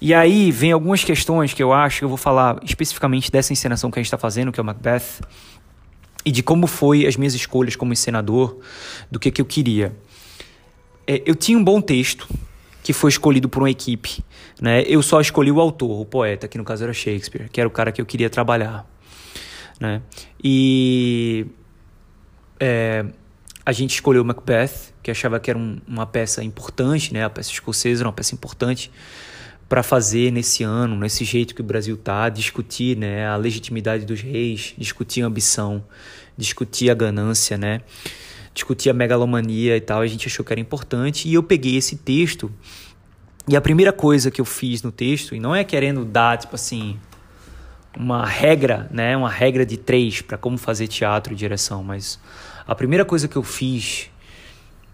E 0.00 0.14
aí 0.14 0.50
vem 0.50 0.72
algumas 0.72 1.04
questões 1.04 1.52
que 1.52 1.62
eu 1.62 1.72
acho 1.72 1.98
que 1.98 2.04
eu 2.04 2.08
vou 2.08 2.16
falar 2.16 2.58
especificamente 2.62 3.30
dessa 3.30 3.52
encenação 3.52 3.90
que 3.90 3.98
a 3.98 4.02
gente 4.02 4.06
está 4.06 4.16
fazendo, 4.16 4.50
que 4.50 4.58
é 4.58 4.62
o 4.62 4.64
Macbeth, 4.64 5.20
e 6.24 6.32
de 6.32 6.42
como 6.42 6.66
foi 6.66 7.06
as 7.06 7.16
minhas 7.16 7.34
escolhas 7.34 7.76
como 7.76 7.92
encenador, 7.92 8.58
do 9.10 9.18
que, 9.18 9.30
que 9.30 9.42
eu 9.42 9.44
queria. 9.44 9.94
É, 11.06 11.22
eu 11.26 11.34
tinha 11.34 11.58
um 11.58 11.64
bom 11.64 11.80
texto 11.80 12.28
que 12.82 12.92
foi 12.92 13.10
escolhido 13.10 13.48
por 13.48 13.62
uma 13.62 13.70
equipe. 13.70 14.24
Né? 14.60 14.82
Eu 14.86 15.02
só 15.02 15.20
escolhi 15.20 15.50
o 15.50 15.60
autor, 15.60 16.00
o 16.00 16.04
poeta, 16.04 16.48
que 16.48 16.58
no 16.58 16.64
caso 16.64 16.84
era 16.84 16.92
Shakespeare, 16.92 17.48
que 17.50 17.60
era 17.60 17.68
o 17.68 17.70
cara 17.70 17.92
que 17.92 18.00
eu 18.00 18.06
queria 18.06 18.30
trabalhar. 18.30 18.86
Né? 19.78 20.02
E 20.42 21.46
é, 22.58 23.04
a 23.64 23.72
gente 23.72 23.94
escolheu 23.94 24.24
Macbeth, 24.24 24.92
que 25.02 25.10
achava 25.10 25.40
que 25.40 25.50
era 25.50 25.58
um, 25.58 25.80
uma 25.86 26.06
peça 26.06 26.42
importante, 26.42 27.12
né? 27.12 27.24
a 27.24 27.30
peça 27.30 27.50
escocesa 27.50 28.02
era 28.02 28.08
uma 28.08 28.14
peça 28.14 28.34
importante 28.34 28.90
para 29.70 29.84
fazer 29.84 30.32
nesse 30.32 30.64
ano, 30.64 30.96
nesse 30.96 31.24
jeito 31.24 31.54
que 31.54 31.60
o 31.60 31.64
Brasil 31.64 31.96
tá, 31.96 32.28
discutir, 32.28 32.96
né, 32.96 33.28
a 33.28 33.36
legitimidade 33.36 34.04
dos 34.04 34.20
reis, 34.20 34.74
discutir 34.76 35.22
a 35.22 35.28
ambição, 35.28 35.84
discutir 36.36 36.90
a 36.90 36.94
ganância, 36.94 37.56
né? 37.56 37.80
Discutir 38.52 38.90
a 38.90 38.94
megalomania 38.94 39.76
e 39.76 39.80
tal, 39.80 40.00
a 40.00 40.06
gente 40.06 40.26
achou 40.26 40.44
que 40.44 40.52
era 40.52 40.60
importante 40.60 41.28
e 41.28 41.34
eu 41.34 41.42
peguei 41.42 41.76
esse 41.76 41.96
texto 41.96 42.52
e 43.48 43.56
a 43.56 43.60
primeira 43.60 43.92
coisa 43.92 44.30
que 44.30 44.40
eu 44.40 44.44
fiz 44.44 44.80
no 44.80 44.92
texto, 44.92 45.34
e 45.34 45.40
não 45.40 45.54
é 45.54 45.64
querendo 45.64 46.04
dar, 46.04 46.38
tipo 46.38 46.54
assim, 46.54 46.96
uma 47.96 48.24
regra, 48.24 48.88
né, 48.92 49.16
uma 49.16 49.28
regra 49.28 49.66
de 49.66 49.76
três 49.76 50.20
para 50.20 50.38
como 50.38 50.56
fazer 50.56 50.86
teatro 50.86 51.32
e 51.32 51.36
direção, 51.36 51.82
mas 51.82 52.20
a 52.64 52.76
primeira 52.76 53.04
coisa 53.04 53.26
que 53.26 53.36
eu 53.36 53.42
fiz 53.42 54.08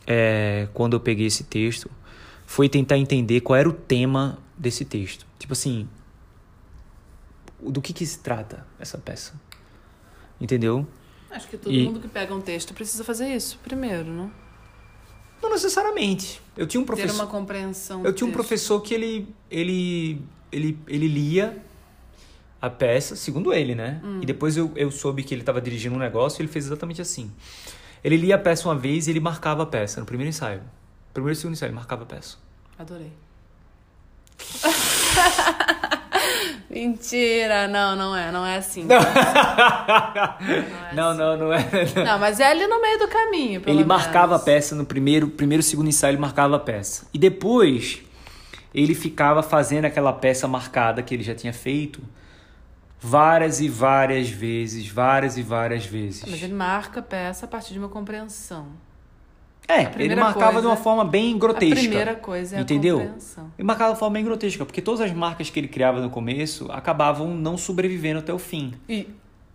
é, 0.06 0.68
quando 0.72 0.94
eu 0.94 1.00
peguei 1.00 1.26
esse 1.26 1.44
texto 1.44 1.90
foi 2.46 2.68
tentar 2.68 2.96
entender 2.96 3.40
qual 3.40 3.58
era 3.58 3.68
o 3.68 3.72
tema 3.72 4.38
desse 4.56 4.84
texto. 4.84 5.26
Tipo 5.38 5.52
assim, 5.52 5.86
do 7.60 7.82
que, 7.82 7.92
que 7.92 8.06
se 8.06 8.20
trata 8.20 8.66
essa 8.78 8.96
peça? 8.96 9.34
Entendeu? 10.40 10.86
Acho 11.36 11.48
que 11.48 11.56
todo 11.58 11.72
E- 11.72 11.84
mundo 11.84 12.00
que 12.00 12.08
pega 12.08 12.34
um 12.34 12.40
texto 12.40 12.72
precisa 12.74 13.04
fazer 13.04 13.28
isso 13.28 13.58
primeiro, 13.62 14.10
né? 14.10 14.30
Não 15.42 15.50
necessariamente. 15.50 16.40
Eu 16.56 16.66
tinha 16.66 16.80
um 16.80 16.84
Ter 16.84 16.86
professor. 16.94 17.14
uma 17.14 17.26
compreensão. 17.26 18.04
Eu 18.04 18.12
tinha 18.12 18.26
um 18.26 18.30
texto. 18.30 18.34
professor 18.46 18.80
que 18.80 18.94
ele, 18.94 19.28
ele, 19.50 20.20
ele, 20.50 20.78
ele 20.88 21.08
lia 21.08 21.62
a 22.60 22.70
peça, 22.70 23.14
segundo 23.14 23.52
ele, 23.52 23.74
né? 23.74 24.00
Hum. 24.02 24.20
E 24.22 24.26
depois 24.26 24.56
eu, 24.56 24.72
eu 24.74 24.90
soube 24.90 25.22
que 25.22 25.34
ele 25.34 25.42
estava 25.42 25.60
dirigindo 25.60 25.94
um 25.94 25.98
negócio 25.98 26.40
e 26.40 26.42
ele 26.42 26.50
fez 26.50 26.64
exatamente 26.64 27.02
assim. 27.02 27.30
Ele 28.02 28.16
lia 28.16 28.36
a 28.36 28.38
peça 28.38 28.66
uma 28.66 28.74
vez 28.74 29.06
e 29.06 29.10
ele 29.10 29.20
marcava 29.20 29.62
a 29.64 29.66
peça 29.66 30.00
no 30.00 30.06
primeiro 30.06 30.30
ensaio. 30.30 30.62
Primeiro 31.12 31.34
e 31.34 31.36
segundo 31.36 31.52
ensaio, 31.54 31.68
ele 31.68 31.76
marcava 31.76 32.04
a 32.04 32.06
peça. 32.06 32.38
Adorei. 32.78 33.12
Mentira, 36.70 37.68
não, 37.68 37.96
não 37.96 38.16
é, 38.16 38.30
não 38.32 38.44
é 38.44 38.56
assim. 38.56 38.84
Não, 38.84 38.96
é 38.96 39.00
Não, 40.94 41.08
assim. 41.10 41.18
não, 41.18 41.36
não 41.36 41.52
é. 41.52 41.64
Não, 42.04 42.18
mas 42.18 42.40
é 42.40 42.50
ali 42.50 42.66
no 42.66 42.80
meio 42.80 42.98
do 42.98 43.08
caminho, 43.08 43.60
pelo 43.60 43.76
Ele 43.76 43.84
marcava 43.84 44.34
a 44.34 44.38
menos. 44.38 44.44
peça 44.44 44.74
no 44.74 44.84
primeiro, 44.84 45.28
primeiro 45.28 45.62
segundo 45.62 45.88
ensaio, 45.88 46.12
ele 46.12 46.20
marcava 46.20 46.56
a 46.56 46.58
peça. 46.58 47.06
E 47.14 47.18
depois 47.18 48.02
ele 48.74 48.94
ficava 48.94 49.42
fazendo 49.42 49.84
aquela 49.86 50.12
peça 50.12 50.46
marcada 50.46 51.02
que 51.02 51.14
ele 51.14 51.22
já 51.22 51.34
tinha 51.34 51.52
feito 51.52 52.02
várias 53.00 53.60
e 53.60 53.68
várias 53.68 54.28
vezes, 54.28 54.88
várias 54.88 55.38
e 55.38 55.42
várias 55.42 55.86
vezes. 55.86 56.24
Mas 56.28 56.42
ele 56.42 56.54
marca 56.54 57.00
a 57.00 57.02
peça 57.02 57.46
a 57.46 57.48
partir 57.48 57.72
de 57.72 57.78
uma 57.78 57.88
compreensão. 57.88 58.66
É, 59.68 59.90
ele 59.98 60.14
marcava 60.14 60.52
coisa- 60.52 60.60
de 60.60 60.66
uma 60.66 60.76
forma 60.76 61.04
bem 61.04 61.36
grotesca. 61.36 61.74
A 61.74 61.78
primeira 61.82 62.14
coisa 62.14 62.56
é 62.56 62.60
entendeu? 62.60 62.98
a 62.98 63.00
compreensão. 63.02 63.52
Ele 63.58 63.66
marcava 63.66 63.90
de 63.90 63.94
uma 63.94 63.98
forma 63.98 64.14
bem 64.14 64.24
grotesca, 64.24 64.64
porque 64.64 64.80
todas 64.80 65.00
as 65.00 65.12
marcas 65.12 65.50
que 65.50 65.58
ele 65.58 65.66
criava 65.68 66.00
no 66.00 66.08
começo 66.10 66.70
acabavam 66.70 67.34
não 67.34 67.58
sobrevivendo 67.58 68.20
até 68.20 68.32
o 68.32 68.38
fim. 68.38 68.74
E 68.88 69.08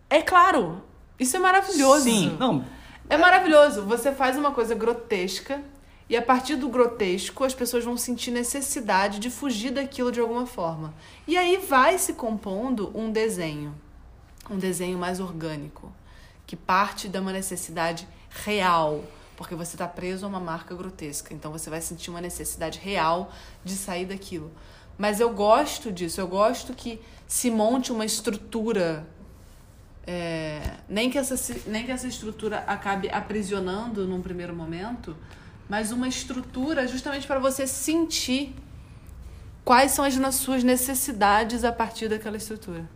é 0.10 0.22
claro, 0.22 0.82
isso 1.20 1.38
é 1.38 1.40
maravilhoso. 1.40 2.04
Sim, 2.04 2.36
não, 2.40 2.66
É 3.10 3.18
maravilhoso. 3.18 3.84
Você 3.86 4.12
faz 4.12 4.38
uma 4.38 4.52
coisa 4.52 4.74
grotesca 4.76 5.62
e 6.10 6.16
a 6.18 6.22
partir 6.22 6.56
do 6.58 6.68
grotesco 6.68 7.44
as 7.46 7.54
pessoas 7.54 7.84
vão 7.86 7.96
sentir 7.98 8.32
necessidade 8.32 9.18
de 9.20 9.30
fugir 9.30 9.72
daquilo 9.72 10.12
de 10.12 10.20
alguma 10.20 10.46
forma. 10.46 10.94
E 11.28 11.38
aí 11.38 11.56
vai 11.58 11.98
se 11.98 12.14
compondo 12.14 12.92
um 12.94 13.12
desenho, 13.12 13.74
um 14.50 14.58
desenho 14.58 14.98
mais 14.98 15.20
orgânico, 15.22 15.92
que 16.46 16.56
parte 16.58 17.08
de 17.08 17.18
uma 17.20 17.32
necessidade 17.32 18.06
real, 18.46 19.02
porque 19.42 19.56
você 19.56 19.76
está 19.76 19.88
preso 19.88 20.24
a 20.24 20.30
uma 20.30 20.40
marca 20.40 20.76
grotesca. 20.76 21.34
Então 21.34 21.52
você 21.52 21.68
vai 21.68 21.82
sentir 21.82 22.12
uma 22.12 22.22
necessidade 22.22 22.78
real 22.78 23.32
de 23.66 23.74
sair 23.74 24.06
daquilo. 24.06 24.52
Mas 25.00 25.20
eu 25.20 25.34
gosto 25.34 25.92
disso, 25.92 26.22
eu 26.22 26.28
gosto 26.28 26.76
que 26.76 27.02
se 27.28 27.50
monte 27.50 27.92
uma 27.92 28.06
estrutura 28.06 29.04
é, 30.06 30.62
nem, 30.88 31.10
que 31.10 31.18
essa, 31.18 31.60
nem 31.66 31.84
que 31.84 31.92
essa 31.92 32.08
estrutura 32.08 32.60
acabe 32.68 33.10
aprisionando 33.10 34.08
num 34.08 34.22
primeiro 34.22 34.56
momento, 34.56 35.18
mas 35.68 35.92
uma 35.92 36.08
estrutura 36.08 36.88
justamente 36.88 37.26
para 37.26 37.40
você 37.40 37.66
sentir 37.66 38.56
quais 39.66 39.92
são 39.92 40.06
as 40.06 40.36
suas 40.36 40.64
necessidades 40.64 41.64
a 41.64 41.72
partir 41.72 42.08
daquela 42.10 42.38
estrutura. 42.38 42.88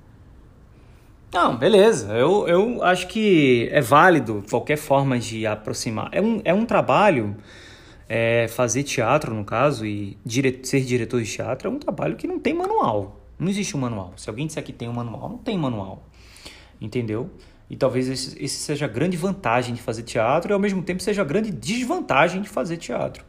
Não, 1.34 1.58
beleza. 1.58 2.14
Eu, 2.14 2.48
eu 2.48 2.84
acho 2.84 3.08
que 3.08 3.68
é 3.72 3.82
válido 3.82 4.44
qualquer 4.50 4.78
forma 4.78 5.20
de 5.20 5.46
aproximar. 5.46 6.10
É 6.12 6.22
um, 6.22 6.42
é 6.46 6.54
um 6.54 6.66
trabalho, 6.66 7.36
é, 8.08 8.48
fazer 8.48 8.84
teatro, 8.84 9.34
no 9.34 9.44
caso, 9.44 9.86
e 9.86 10.18
dire 10.26 10.62
ser 10.64 10.82
diretor 10.82 11.22
de 11.22 11.32
teatro 11.32 11.68
é 11.68 11.72
um 11.72 11.80
trabalho 11.80 12.16
que 12.16 12.28
não 12.28 12.40
tem 12.40 12.54
manual. 12.54 13.20
Não 13.38 13.50
existe 13.50 13.76
um 13.76 13.80
manual. 13.80 14.14
Se 14.16 14.30
alguém 14.30 14.48
disser 14.48 14.64
que 14.64 14.72
tem 14.72 14.88
um 14.88 14.94
manual, 14.94 15.30
não 15.30 15.38
tem 15.38 15.58
manual. 15.58 16.04
Entendeu? 16.80 17.30
E 17.70 17.76
talvez 17.76 18.08
esse, 18.08 18.42
esse 18.42 18.58
seja 18.58 18.86
a 18.86 18.88
grande 18.88 19.18
vantagem 19.18 19.74
de 19.74 19.82
fazer 19.82 20.04
teatro 20.04 20.52
e 20.52 20.54
ao 20.54 20.60
mesmo 20.60 20.84
tempo 20.84 21.02
seja 21.02 21.22
a 21.22 21.26
grande 21.26 21.52
desvantagem 21.52 22.42
de 22.42 22.48
fazer 22.48 22.78
teatro. 22.78 23.26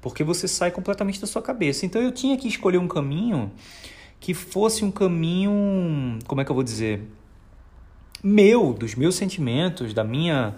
Porque 0.00 0.22
você 0.22 0.46
sai 0.46 0.70
completamente 0.70 1.20
da 1.20 1.26
sua 1.26 1.42
cabeça. 1.42 1.86
Então 1.86 2.00
eu 2.00 2.12
tinha 2.12 2.36
que 2.36 2.46
escolher 2.46 2.78
um 2.78 2.86
caminho 2.86 3.50
que 4.20 4.34
fosse 4.34 4.84
um 4.84 4.90
caminho. 4.90 6.18
Como 6.26 6.40
é 6.40 6.44
que 6.44 6.50
eu 6.50 6.54
vou 6.54 6.62
dizer? 6.62 7.02
Meu, 8.22 8.72
dos 8.72 8.94
meus 8.94 9.14
sentimentos, 9.14 9.94
da 9.94 10.04
minha 10.04 10.54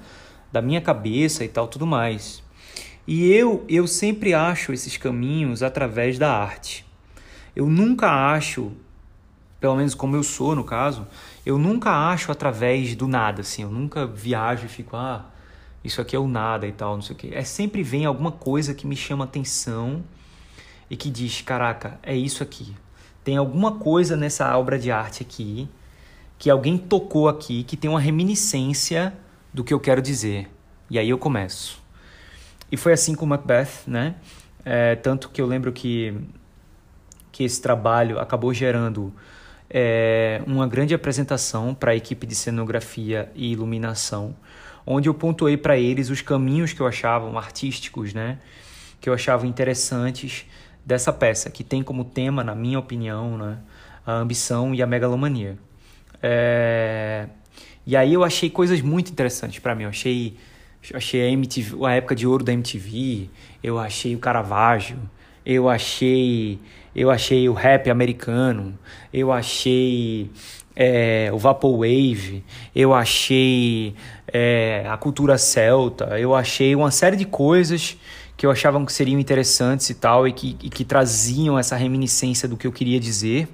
da 0.53 0.61
minha 0.61 0.81
cabeça 0.81 1.45
e 1.45 1.49
tal, 1.49 1.69
tudo 1.69 1.87
mais. 1.87 2.43
E 3.07 3.31
eu 3.31 3.65
eu 3.69 3.87
sempre 3.87 4.35
acho 4.35 4.73
esses 4.73 4.97
caminhos 4.97 5.63
através 5.63 6.19
da 6.19 6.33
arte. 6.33 6.85
Eu 7.55 7.67
nunca 7.67 8.33
acho, 8.33 8.73
pelo 9.61 9.77
menos 9.77 9.95
como 9.95 10.17
eu 10.17 10.23
sou 10.23 10.55
no 10.55 10.65
caso, 10.65 11.07
eu 11.45 11.59
nunca 11.59 11.91
acho 12.11 12.31
através 12.33 12.95
do 12.95 13.07
nada, 13.07 13.43
assim. 13.43 13.63
Eu 13.63 13.71
nunca 13.71 14.07
viajo 14.07 14.67
e 14.67 14.69
fico, 14.69 14.97
ah, 14.97 15.27
isso 15.83 16.01
aqui 16.01 16.15
é 16.15 16.19
o 16.19 16.29
nada 16.29 16.67
e 16.67 16.73
tal, 16.73 16.95
não 16.95 17.03
sei 17.03 17.17
o 17.17 17.19
quê. 17.19 17.31
É 17.33 17.43
sempre 17.43 17.83
vem 17.83 18.05
alguma 18.05 18.33
coisa 18.33 18.75
que 18.75 18.87
me 18.87 18.97
chama 18.97 19.25
atenção 19.25 20.05
e 20.89 20.97
que 20.97 21.11
diz, 21.11 21.41
caraca, 21.43 21.99
é 22.03 22.15
isso 22.17 22.43
aqui. 22.43 22.75
Tem 23.25 23.37
alguma 23.37 23.73
coisa 23.73 24.17
nessa 24.17 24.57
obra 24.57 24.79
de 24.79 24.91
arte 24.91 25.23
aqui 25.23 25.69
que 26.41 26.49
alguém 26.49 26.79
tocou 26.79 27.29
aqui 27.29 27.63
que 27.63 27.77
tem 27.77 27.91
uma 27.91 28.01
reminiscência 28.01 29.13
do 29.53 29.63
que 29.63 29.75
eu 29.75 29.79
quero 29.79 30.01
dizer. 30.01 30.49
E 30.89 30.99
aí 30.99 31.11
eu 31.11 31.19
começo. 31.19 31.83
E 32.73 32.79
foi 32.79 32.95
assim 32.95 33.15
com 33.15 33.27
Macbeth, 33.27 33.85
né? 33.87 34.15
É, 34.65 34.97
tanto 34.97 35.29
que 35.29 35.43
eu 35.43 35.47
lembro 35.47 35.71
que, 35.71 36.15
que 37.31 37.45
esse 37.45 37.61
trabalho 37.61 38.19
acabou 38.19 38.55
gerando 38.55 39.13
é, 39.69 40.41
uma 40.47 40.67
grande 40.67 40.95
apresentação 40.95 41.75
para 41.75 41.91
a 41.91 41.95
equipe 41.95 42.27
de 42.27 42.35
cenografia 42.35 43.31
e 43.35 43.53
iluminação, 43.53 44.35
onde 44.87 45.11
eu 45.11 45.15
pontuei 45.15 45.59
para 45.59 45.77
eles 45.77 46.09
os 46.09 46.23
caminhos 46.23 46.73
que 46.73 46.81
eu 46.81 46.87
achava 46.87 47.31
artísticos, 47.39 48.15
né? 48.15 48.39
Que 48.99 49.11
eu 49.11 49.13
achava 49.13 49.47
interessantes 49.47 50.47
dessa 50.87 51.13
peça, 51.13 51.51
que 51.51 51.63
tem 51.63 51.83
como 51.83 52.03
tema, 52.03 52.43
na 52.43 52.55
minha 52.55 52.79
opinião, 52.79 53.37
né? 53.37 53.59
a 54.07 54.13
ambição 54.13 54.75
e 54.75 54.83
a 54.83 54.87
megalomania. 54.87 55.59
É... 56.23 57.27
E 57.87 57.97
aí 57.97 58.13
eu 58.13 58.23
achei 58.23 58.51
coisas 58.51 58.81
muito 58.81 59.11
interessantes 59.11 59.59
para 59.59 59.75
mim. 59.75 59.85
Eu 59.85 59.89
achei, 59.89 60.37
achei 60.95 61.23
a, 61.23 61.31
MTV, 61.31 61.85
a 61.85 61.93
época 61.95 62.15
de 62.15 62.27
ouro 62.27 62.45
da 62.45 62.53
MTV, 62.53 63.29
eu 63.63 63.79
achei 63.79 64.15
o 64.15 64.19
Caravaggio, 64.19 64.99
eu 65.45 65.69
achei, 65.69 66.59
eu 66.95 67.11
achei 67.11 67.49
o 67.49 67.53
rap 67.53 67.91
americano, 67.91 68.79
eu 69.13 69.33
achei 69.33 70.31
é, 70.77 71.31
o 71.33 71.39
Vaporwave, 71.39 72.45
eu 72.75 72.95
achei 72.95 73.95
é, 74.29 74.87
a 74.89 74.97
cultura 74.97 75.37
celta, 75.39 76.19
eu 76.19 76.35
achei 76.35 76.75
uma 76.77 76.91
série 76.91 77.17
de 77.17 77.25
coisas 77.25 77.97
que 78.37 78.47
eu 78.47 78.51
achava 78.51 78.83
que 78.87 78.93
seriam 78.93 79.21
interessantes 79.21 79.91
e 79.91 79.95
tal, 79.95 80.27
e 80.27 80.33
que, 80.33 80.57
e 80.63 80.71
que 80.71 80.83
traziam 80.83 81.59
essa 81.59 81.77
reminiscência 81.77 82.49
do 82.49 82.57
que 82.57 82.67
eu 82.67 82.73
queria 82.73 82.99
dizer. 82.99 83.47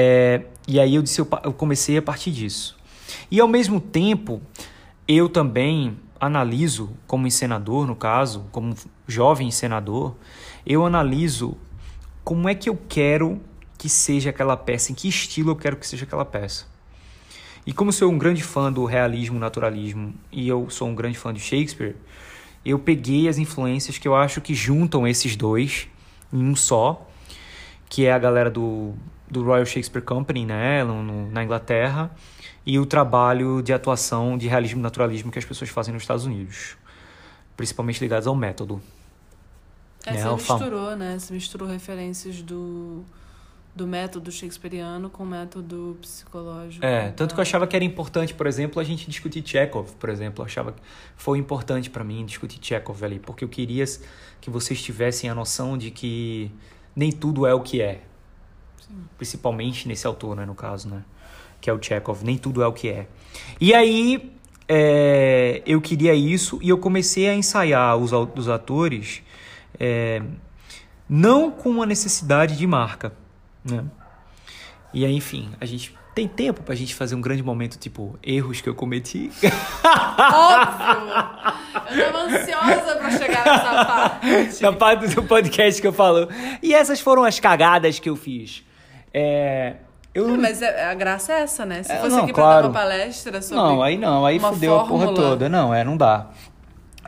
É, 0.00 0.42
e 0.68 0.78
aí 0.78 0.94
eu 0.94 1.02
disse, 1.02 1.20
eu, 1.20 1.26
eu 1.42 1.52
comecei 1.52 1.98
a 1.98 2.02
partir 2.02 2.30
disso. 2.30 2.78
E 3.28 3.40
ao 3.40 3.48
mesmo 3.48 3.80
tempo, 3.80 4.40
eu 5.08 5.28
também 5.28 5.98
analiso, 6.20 6.90
como 7.04 7.26
encenador, 7.26 7.84
no 7.84 7.96
caso, 7.96 8.46
como 8.52 8.76
jovem 9.08 9.48
encenador, 9.48 10.14
eu 10.64 10.86
analiso 10.86 11.56
como 12.22 12.48
é 12.48 12.54
que 12.54 12.68
eu 12.68 12.78
quero 12.88 13.40
que 13.76 13.88
seja 13.88 14.30
aquela 14.30 14.56
peça, 14.56 14.92
em 14.92 14.94
que 14.94 15.08
estilo 15.08 15.50
eu 15.50 15.56
quero 15.56 15.76
que 15.76 15.84
seja 15.84 16.04
aquela 16.04 16.24
peça. 16.24 16.66
E 17.66 17.72
como 17.72 17.92
sou 17.92 18.08
um 18.08 18.18
grande 18.18 18.44
fã 18.44 18.72
do 18.72 18.84
realismo, 18.84 19.36
naturalismo, 19.36 20.14
e 20.30 20.46
eu 20.46 20.70
sou 20.70 20.86
um 20.86 20.94
grande 20.94 21.18
fã 21.18 21.34
de 21.34 21.40
Shakespeare, 21.40 21.96
eu 22.64 22.78
peguei 22.78 23.26
as 23.26 23.36
influências 23.36 23.98
que 23.98 24.06
eu 24.06 24.14
acho 24.14 24.40
que 24.40 24.54
juntam 24.54 25.08
esses 25.08 25.34
dois 25.34 25.88
em 26.32 26.44
um 26.44 26.54
só, 26.54 27.04
que 27.88 28.06
é 28.06 28.12
a 28.12 28.18
galera 28.18 28.48
do, 28.48 28.94
do 29.30 29.44
Royal 29.44 29.64
Shakespeare 29.66 30.02
Company, 30.04 30.46
né, 30.46 30.82
no- 30.84 31.30
na 31.30 31.44
Inglaterra, 31.44 32.10
e 32.64 32.78
o 32.78 32.86
trabalho 32.86 33.62
de 33.62 33.72
atuação 33.72 34.36
de 34.38 34.48
realismo 34.48 34.80
e 34.80 34.82
naturalismo 34.82 35.30
que 35.30 35.38
as 35.38 35.44
pessoas 35.44 35.70
fazem 35.70 35.92
nos 35.92 36.02
Estados 36.02 36.24
Unidos, 36.24 36.76
principalmente 37.56 38.00
ligados 38.00 38.26
ao 38.26 38.34
método. 38.34 38.80
É, 40.06 40.10
É, 40.10 40.22
você 40.22 40.52
misturou, 40.52 40.96
né? 40.96 41.18
Você 41.18 41.34
misturou 41.34 41.68
referências 41.68 42.40
do, 42.40 43.04
do 43.74 43.86
método 43.86 44.30
shakespeariano 44.32 45.10
com 45.10 45.22
o 45.24 45.26
método 45.26 45.96
psicológico. 46.00 46.84
É, 46.84 47.10
tanto 47.10 47.34
que 47.34 47.40
eu 47.40 47.44
da- 47.44 47.48
achava 47.48 47.66
que 47.66 47.76
era 47.76 47.84
importante, 47.84 48.32
por 48.32 48.46
exemplo, 48.46 48.80
a 48.80 48.84
gente 48.84 49.08
discutir 49.10 49.42
Chekhov, 49.46 49.92
por 49.96 50.08
exemplo. 50.08 50.42
Eu 50.42 50.46
achava 50.46 50.72
que 50.72 50.80
foi 51.16 51.38
importante 51.38 51.90
para 51.90 52.02
mim 52.04 52.24
discutir 52.24 52.58
Chekhov 52.62 53.02
ali, 53.04 53.18
porque 53.18 53.44
eu 53.44 53.48
queria 53.48 53.84
que 54.40 54.48
vocês 54.50 54.80
tivessem 54.82 55.28
a 55.28 55.34
noção 55.34 55.76
de 55.76 55.90
que 55.90 56.50
nem 56.96 57.10
tudo 57.12 57.46
é 57.46 57.52
o 57.52 57.60
que 57.60 57.82
é. 57.82 58.02
Principalmente 59.16 59.86
nesse 59.88 60.06
autor, 60.06 60.36
né, 60.36 60.46
no 60.46 60.54
caso, 60.54 60.88
né? 60.88 61.02
Que 61.60 61.68
é 61.68 61.72
o 61.72 61.82
Chekhov, 61.82 62.22
nem 62.24 62.38
tudo 62.38 62.62
é 62.62 62.66
o 62.66 62.72
que 62.72 62.88
é. 62.88 63.06
E 63.60 63.74
aí, 63.74 64.32
é, 64.68 65.62
eu 65.66 65.80
queria 65.80 66.14
isso 66.14 66.58
e 66.62 66.68
eu 66.68 66.78
comecei 66.78 67.28
a 67.28 67.34
ensaiar 67.34 67.96
os, 67.96 68.12
os 68.12 68.48
atores 68.48 69.22
é, 69.78 70.22
não 71.08 71.50
com 71.50 71.70
uma 71.70 71.86
necessidade 71.86 72.56
de 72.56 72.66
marca, 72.66 73.12
né? 73.64 73.84
E 74.92 75.04
aí, 75.04 75.14
enfim, 75.14 75.50
a 75.60 75.64
gente 75.64 75.96
tem 76.14 76.26
tempo 76.26 76.62
pra 76.62 76.74
gente 76.74 76.94
fazer 76.94 77.14
um 77.14 77.20
grande 77.20 77.42
momento, 77.42 77.78
tipo, 77.78 78.18
erros 78.22 78.60
que 78.60 78.68
eu 78.68 78.74
cometi. 78.74 79.30
Óbvio! 80.34 81.08
Eu 81.90 82.12
tava 82.12 82.24
ansiosa 82.24 82.96
pra 82.96 83.10
chegar 83.10 83.44
nessa 83.44 83.84
parte. 83.86 84.62
Na 84.62 84.72
parte 84.72 85.14
do 85.14 85.22
podcast 85.22 85.80
que 85.80 85.86
eu 85.86 85.92
falo. 85.92 86.28
E 86.62 86.74
essas 86.74 87.00
foram 87.00 87.24
as 87.24 87.38
cagadas 87.38 87.98
que 87.98 88.10
eu 88.10 88.16
fiz. 88.16 88.64
É, 89.12 89.74
eu 90.14 90.34
É, 90.34 90.36
mas 90.36 90.62
é- 90.62 90.84
a 90.90 90.94
graça 90.94 91.32
é 91.32 91.40
essa, 91.42 91.64
né? 91.64 91.82
Se 91.82 91.92
É, 91.92 91.96
fosse 91.96 92.10
não, 92.16 92.24
aqui 92.24 92.32
pra 92.32 92.42
claro. 92.42 92.62
dar 92.62 92.68
uma 92.68 92.74
palestra 92.74 93.40
sobre. 93.42 93.56
Não, 93.62 93.82
aí 93.82 93.96
não, 93.98 94.24
aí 94.26 94.38
fudeu 94.38 94.74
a 94.78 94.84
porra 94.84 95.06
fórmula. 95.06 95.14
toda. 95.30 95.48
Não, 95.48 95.72
é, 95.74 95.84
não 95.84 95.96
dá. 95.96 96.28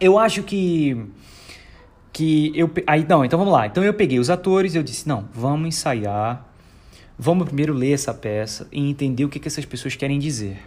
Eu 0.01 0.19
acho 0.19 0.43
que. 0.43 1.07
Que 2.13 2.53
eu. 2.55 2.71
Aí, 2.87 3.07
não, 3.09 3.25
então 3.25 3.39
vamos 3.39 3.53
lá. 3.53 3.67
Então 3.67 3.85
eu 3.85 3.95
peguei 3.95 4.19
os 4.19 4.31
atores 4.31 4.75
eu 4.75 4.83
disse: 4.83 5.09
não, 5.09 5.29
vamos 5.33 5.69
ensaiar. 5.69 6.47
Vamos 7.19 7.45
primeiro 7.47 7.75
ler 7.75 7.93
essa 7.93 8.15
peça 8.15 8.67
e 8.73 8.81
entender 8.89 9.25
o 9.25 9.29
que, 9.29 9.39
que 9.39 9.47
essas 9.47 9.65
pessoas 9.67 9.95
querem 9.95 10.19
dizer. 10.19 10.59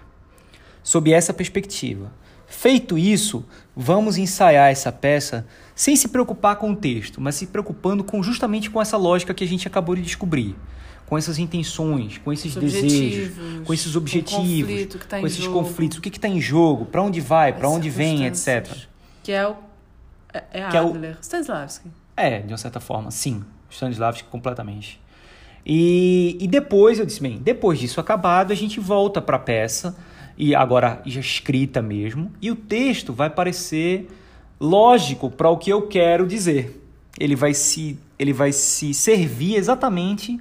Sob 0.83 1.11
essa 1.11 1.33
perspectiva. 1.33 2.11
Feito 2.45 2.95
isso, 2.95 3.43
vamos 3.75 4.17
ensaiar 4.19 4.69
essa 4.71 4.91
peça 4.91 5.47
sem 5.73 5.95
se 5.95 6.07
preocupar 6.09 6.57
com 6.57 6.71
o 6.71 6.75
texto, 6.75 7.19
mas 7.19 7.33
se 7.33 7.47
preocupando 7.47 8.03
com 8.03 8.21
justamente 8.21 8.69
com 8.69 8.79
essa 8.79 8.95
lógica 8.97 9.33
que 9.33 9.43
a 9.43 9.47
gente 9.47 9.67
acabou 9.67 9.95
de 9.95 10.03
descobrir. 10.03 10.55
Com 11.05 11.17
essas 11.17 11.37
intenções, 11.37 12.17
com 12.17 12.31
esses 12.33 12.55
Os 12.55 12.61
desejos, 12.61 13.33
com 13.65 13.73
esses 13.73 13.91
com 13.91 13.97
objetivos, 13.99 14.95
que 14.95 15.07
tá 15.07 15.19
com 15.19 15.27
esses 15.27 15.43
jogo. 15.43 15.59
conflitos, 15.59 15.97
o 15.97 16.01
que 16.01 16.09
está 16.09 16.27
em 16.27 16.41
jogo, 16.41 16.85
para 16.85 17.01
onde 17.03 17.21
vai, 17.21 17.53
para 17.53 17.69
onde 17.69 17.89
vem, 17.89 18.25
etc. 18.25 18.75
Que 19.21 19.31
é 19.31 19.47
o. 19.47 19.55
É, 20.33 20.43
é 20.53 20.67
Que 20.69 20.77
é 20.77 20.81
o- 20.81 20.87
Adler. 20.89 21.17
Stanislavski. 21.21 21.89
É, 22.17 22.39
de 22.39 22.51
uma 22.51 22.57
certa 22.57 22.79
forma, 22.79 23.11
sim. 23.11 23.43
Stanislavski 23.69 24.23
completamente. 24.29 24.99
E, 25.65 26.37
e 26.39 26.47
depois 26.47 26.99
eu 26.99 27.05
disse, 27.05 27.21
bem, 27.21 27.37
depois 27.37 27.79
disso 27.79 27.99
acabado, 27.99 28.51
a 28.51 28.55
gente 28.55 28.79
volta 28.79 29.21
para 29.21 29.37
a 29.37 29.39
peça, 29.39 29.95
e 30.37 30.53
agora 30.55 31.01
já 31.05 31.19
escrita 31.19 31.81
mesmo, 31.81 32.31
e 32.41 32.49
o 32.51 32.55
texto 32.55 33.13
vai 33.13 33.29
parecer 33.29 34.09
lógico 34.59 35.29
para 35.29 35.49
o 35.49 35.57
que 35.57 35.69
eu 35.69 35.83
quero 35.87 36.25
dizer. 36.27 36.81
Ele 37.19 37.35
vai 37.35 37.53
se, 37.53 37.99
ele 38.17 38.33
vai 38.33 38.51
se 38.51 38.93
servir 38.93 39.55
exatamente 39.55 40.39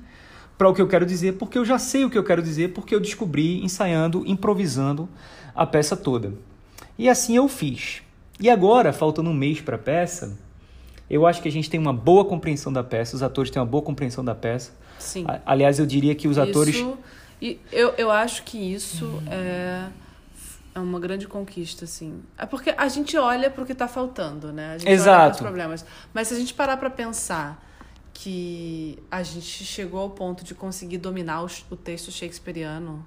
para 0.63 0.69
o 0.69 0.75
que 0.75 0.81
eu 0.81 0.87
quero 0.87 1.05
dizer, 1.05 1.33
porque 1.33 1.59
eu 1.59 1.65
já 1.65 1.77
sei 1.77 2.05
o 2.05 2.11
que 2.11 2.17
eu 2.17 2.23
quero 2.23 2.41
dizer, 2.41 2.73
porque 2.73 2.95
eu 2.95 3.01
descobri 3.01 3.65
ensaiando, 3.65 4.23
improvisando 4.25 5.09
a 5.53 5.67
peça 5.67 5.97
toda. 5.97 6.35
E 6.97 7.09
assim 7.09 7.35
eu 7.35 7.49
fiz. 7.49 8.01
E 8.39 8.49
agora, 8.49 8.93
faltando 8.93 9.29
um 9.29 9.35
mês 9.35 9.61
para 9.61 9.75
a 9.75 9.79
peça, 9.79 10.39
eu 11.11 11.27
acho 11.27 11.43
que 11.43 11.49
a 11.49 11.51
gente 11.51 11.69
tem 11.69 11.81
uma 11.81 11.93
boa 11.93 12.25
compreensão 12.25 12.73
da 12.73 12.85
peça, 12.85 13.17
os 13.17 13.25
atores 13.25 13.51
têm 13.51 13.61
uma 13.61 13.67
boa 13.67 13.83
compreensão 13.83 14.25
da 14.25 14.37
peça. 14.37 14.71
Sim. 15.01 15.27
Aliás, 15.45 15.81
eu 15.81 15.87
diria 15.87 16.15
que 16.15 16.29
os 16.29 16.39
atores. 16.39 16.77
Isso, 16.77 16.97
e 17.41 17.59
eu, 17.73 17.93
eu 17.99 18.09
acho 18.09 18.45
que 18.45 18.57
isso 18.57 19.21
é, 19.29 19.89
é 20.77 20.79
uma 20.79 21.01
grande 21.01 21.27
conquista, 21.27 21.87
assim. 21.87 22.23
É 22.39 22.47
porque 22.47 22.73
a 22.79 22.87
gente 22.87 23.17
olha 23.17 23.51
pro 23.51 23.67
que 23.67 23.75
tá 23.75 23.89
faltando, 23.89 24.53
né? 24.53 24.75
A 24.75 24.79
gente 24.79 24.87
olha 24.87 24.95
Exato. 24.95 25.31
pros 25.31 25.41
problemas. 25.41 25.85
Mas 26.15 26.29
se 26.29 26.35
a 26.35 26.39
gente 26.39 26.55
parar 26.55 26.77
pra 26.77 26.89
pensar 26.89 27.61
que 28.13 28.99
a 29.11 29.23
gente 29.23 29.65
chegou 29.65 30.01
ao 30.01 30.11
ponto 30.11 30.45
de 30.45 30.55
conseguir 30.55 30.99
dominar 30.99 31.43
o, 31.43 31.49
o 31.71 31.77
texto 31.77 32.11
shakespeariano, 32.13 33.05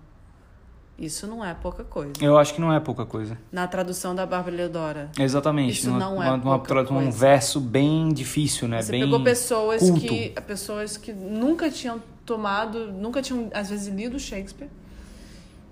isso 0.98 1.28
não 1.28 1.44
é 1.44 1.54
pouca 1.54 1.84
coisa. 1.84 2.14
Eu 2.22 2.38
acho 2.38 2.54
que 2.54 2.62
não 2.62 2.72
é 2.72 2.80
pouca 2.80 3.06
coisa. 3.06 3.38
Na 3.52 3.68
tradução 3.68 4.16
da 4.16 4.26
Bárbara 4.26 4.56
Leodora. 4.56 5.12
Exatamente. 5.20 5.74
Isso 5.80 5.90
Uma- 5.90 6.00
não 6.00 6.24
é 6.24 6.28
uma- 6.28 6.36
uma 6.36 6.60
pouca 6.60 6.68
tra- 6.68 6.82
um 6.84 6.86
coisa. 7.04 7.12
verso 7.12 7.60
bem 7.60 8.10
difícil, 8.14 8.68
né? 8.68 8.82
Você 8.82 8.92
bem 8.92 9.02
pegou 9.04 9.22
pessoas 9.24 9.82
culto. 9.82 10.02
que 10.02 10.30
pessoas 10.48 10.96
que 10.98 11.12
nunca 11.14 11.70
tinham 11.70 12.02
tomado, 12.26 12.92
nunca 12.92 13.22
tinham 13.22 13.50
às 13.54 13.70
vezes 13.70 13.94
lido 13.94 14.18
Shakespeare 14.20 14.70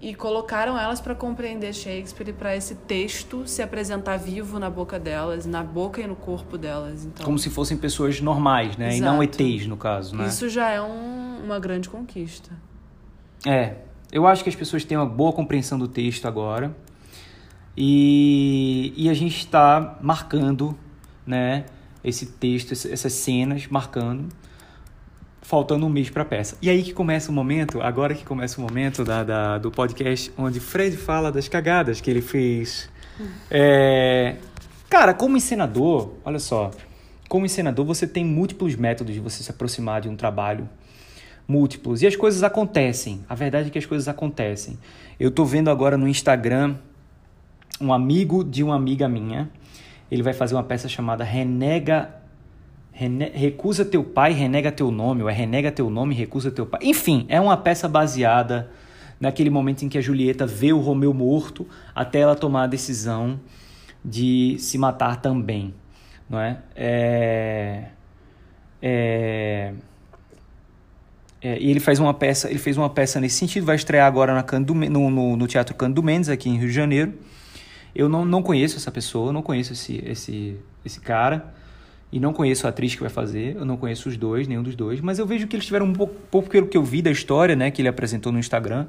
e 0.04 0.14
colocaram 0.14 0.78
elas 0.78 1.00
para 1.00 1.16
compreender 1.16 1.74
Shakespeare 1.74 2.28
e 2.30 2.34
para 2.34 2.54
esse 2.54 2.76
texto 2.76 3.48
se 3.48 3.62
apresentar 3.62 4.18
vivo 4.18 4.60
na 4.60 4.70
boca 4.70 5.00
delas, 5.00 5.46
na 5.46 5.64
boca 5.64 6.02
e 6.02 6.06
no 6.06 6.16
corpo 6.16 6.58
delas. 6.58 7.06
Então, 7.06 7.26
Como 7.26 7.40
se 7.40 7.50
fossem 7.50 7.78
pessoas 7.78 8.20
normais, 8.20 8.76
né? 8.76 8.98
E 8.98 9.00
não 9.00 9.24
Exato. 9.24 9.42
ETs, 9.42 9.66
no 9.66 9.78
caso, 9.78 10.14
né? 10.14 10.28
isso 10.28 10.50
já 10.50 10.70
é 10.70 10.82
um- 10.82 11.46
uma 11.46 11.58
grande 11.58 11.88
conquista. 11.90 12.52
É. 13.46 13.76
Eu 14.12 14.28
acho 14.28 14.44
que 14.44 14.50
as 14.50 14.56
pessoas 14.56 14.84
têm 14.84 14.98
uma 14.98 15.06
boa 15.06 15.32
compreensão 15.32 15.80
do 15.80 15.88
texto 15.88 16.28
agora. 16.28 16.76
E, 17.78 18.94
e 18.98 19.10
a 19.10 19.14
gente 19.14 19.38
está 19.38 19.98
marcando, 20.02 20.78
né? 21.26 21.66
Esse 22.04 22.26
texto, 22.26 22.74
essas 22.74 23.14
cenas, 23.14 23.68
marcando. 23.68 24.28
Faltando 25.44 25.86
um 25.86 25.90
mês 25.90 26.10
para 26.10 26.24
a 26.24 26.26
peça. 26.26 26.58
E 26.62 26.70
aí 26.70 26.82
que 26.82 26.94
começa 26.94 27.30
o 27.30 27.34
momento, 27.34 27.82
agora 27.82 28.16
que 28.16 28.24
começa 28.26 28.60
o 28.60 28.64
momento 28.64 29.04
da, 29.04 29.24
da- 29.24 29.58
do 29.58 29.70
podcast, 29.70 30.32
onde 30.38 30.60
Fred 30.60 30.96
fala 30.98 31.32
das 31.32 31.48
cagadas 31.48 32.00
que 32.02 32.10
ele 32.10 32.22
fez. 32.22 32.90
É, 33.52 34.36
Cara, 34.90 35.14
como 35.14 35.36
encenador, 35.38 36.14
olha 36.24 36.40
só. 36.40 36.72
Como 37.28 37.46
encenador, 37.46 37.84
você 37.86 38.06
tem 38.08 38.24
múltiplos 38.24 38.76
métodos 38.76 39.14
de 39.14 39.20
você 39.20 39.44
se 39.44 39.50
aproximar 39.52 40.02
de 40.02 40.08
um 40.10 40.16
trabalho 40.16 40.70
múltiplos. 41.48 42.02
E 42.02 42.08
as 42.08 42.16
coisas 42.16 42.42
acontecem. 42.44 43.24
A 43.28 43.36
verdade 43.36 43.68
é 43.68 43.72
que 43.72 43.78
as 43.78 43.86
coisas 43.86 44.08
acontecem. 44.08 44.78
Eu 45.20 45.30
tô 45.32 45.44
vendo 45.44 45.70
agora 45.70 45.98
no 45.98 46.08
Instagram 46.08 46.76
um 47.82 47.92
amigo 47.92 48.44
de 48.44 48.64
uma 48.64 48.76
amiga 48.76 49.10
minha. 49.10 49.50
Ele 50.12 50.22
vai 50.24 50.32
fazer 50.34 50.54
uma 50.56 50.64
peça 50.64 50.88
chamada 50.88 51.24
Renega. 51.24 52.10
Recusa 52.94 53.84
teu 53.84 54.04
pai, 54.04 54.34
renega 54.34 54.72
teu 54.72 54.92
nome, 54.92 55.24
ou 55.24 55.30
é 55.30 55.34
renega 55.34 55.72
teu 55.72 55.90
nome, 55.90 56.14
recusa 56.14 56.52
teu 56.52 56.66
pai. 56.66 56.80
Enfim, 56.84 57.26
é 57.28 57.42
uma 57.42 57.58
peça 57.58 57.88
baseada 57.88 58.70
naquele 59.20 59.50
momento 59.50 59.84
em 59.84 59.90
que 59.90 59.98
a 59.98 60.02
Julieta 60.02 60.46
vê 60.46 60.72
o 60.72 60.80
Romeu 60.80 61.14
morto 61.14 61.68
até 61.96 62.20
ela 62.20 62.36
tomar 62.36 62.64
a 62.64 62.68
decisão 62.68 63.40
de 64.06 64.58
se 64.60 64.78
matar 64.78 65.22
também, 65.22 65.74
não 66.30 66.40
é? 66.40 66.60
É, 66.76 67.84
é... 68.82 69.74
É, 71.42 71.60
e 71.60 71.70
ele 71.70 71.82
faz 71.82 72.00
uma 72.00 72.14
peça, 72.14 72.50
ele 72.50 72.58
fez 72.58 72.78
uma 72.78 72.90
peça 72.90 73.20
nesse 73.20 73.36
sentido, 73.36 73.66
vai 73.66 73.76
estrear 73.76 74.08
agora 74.08 74.34
na 74.34 74.60
no, 74.60 75.10
no, 75.10 75.36
no 75.36 75.48
Teatro 75.48 75.76
Cândido 75.76 76.02
Mendes, 76.02 76.30
aqui 76.30 76.50
em 76.50 76.58
Rio 76.58 76.70
de 76.70 76.74
Janeiro. 76.74 77.14
Eu 77.94 78.08
não, 78.08 78.24
não 78.24 78.42
conheço 78.42 78.78
essa 78.78 78.90
pessoa, 78.90 79.34
não 79.34 79.42
conheço 79.42 79.74
esse, 79.74 80.02
esse, 80.06 80.58
esse 80.86 81.02
cara, 81.02 81.54
e 82.14 82.20
não 82.20 82.32
conheço 82.32 82.68
a 82.68 82.70
atriz 82.70 82.94
que 82.94 83.02
vai 83.02 83.10
fazer, 83.10 83.56
eu 83.56 83.66
não 83.66 83.76
conheço 83.76 84.08
os 84.08 84.16
dois, 84.16 84.48
nenhum 84.48 84.62
dos 84.62 84.76
dois, 84.76 85.02
mas 85.02 85.18
eu 85.18 85.26
vejo 85.26 85.48
que 85.48 85.56
eles 85.56 85.66
tiveram 85.66 85.88
um 85.88 85.94
pouco, 85.94 86.14
pouco 86.30 86.48
pelo 86.48 86.68
que 86.68 86.78
eu 86.78 86.84
vi 86.84 87.02
da 87.02 87.10
história, 87.10 87.56
né, 87.56 87.72
que 87.72 87.82
ele 87.82 87.90
apresentou 87.90 88.32
no 88.32 88.38
Instagram, 88.38 88.86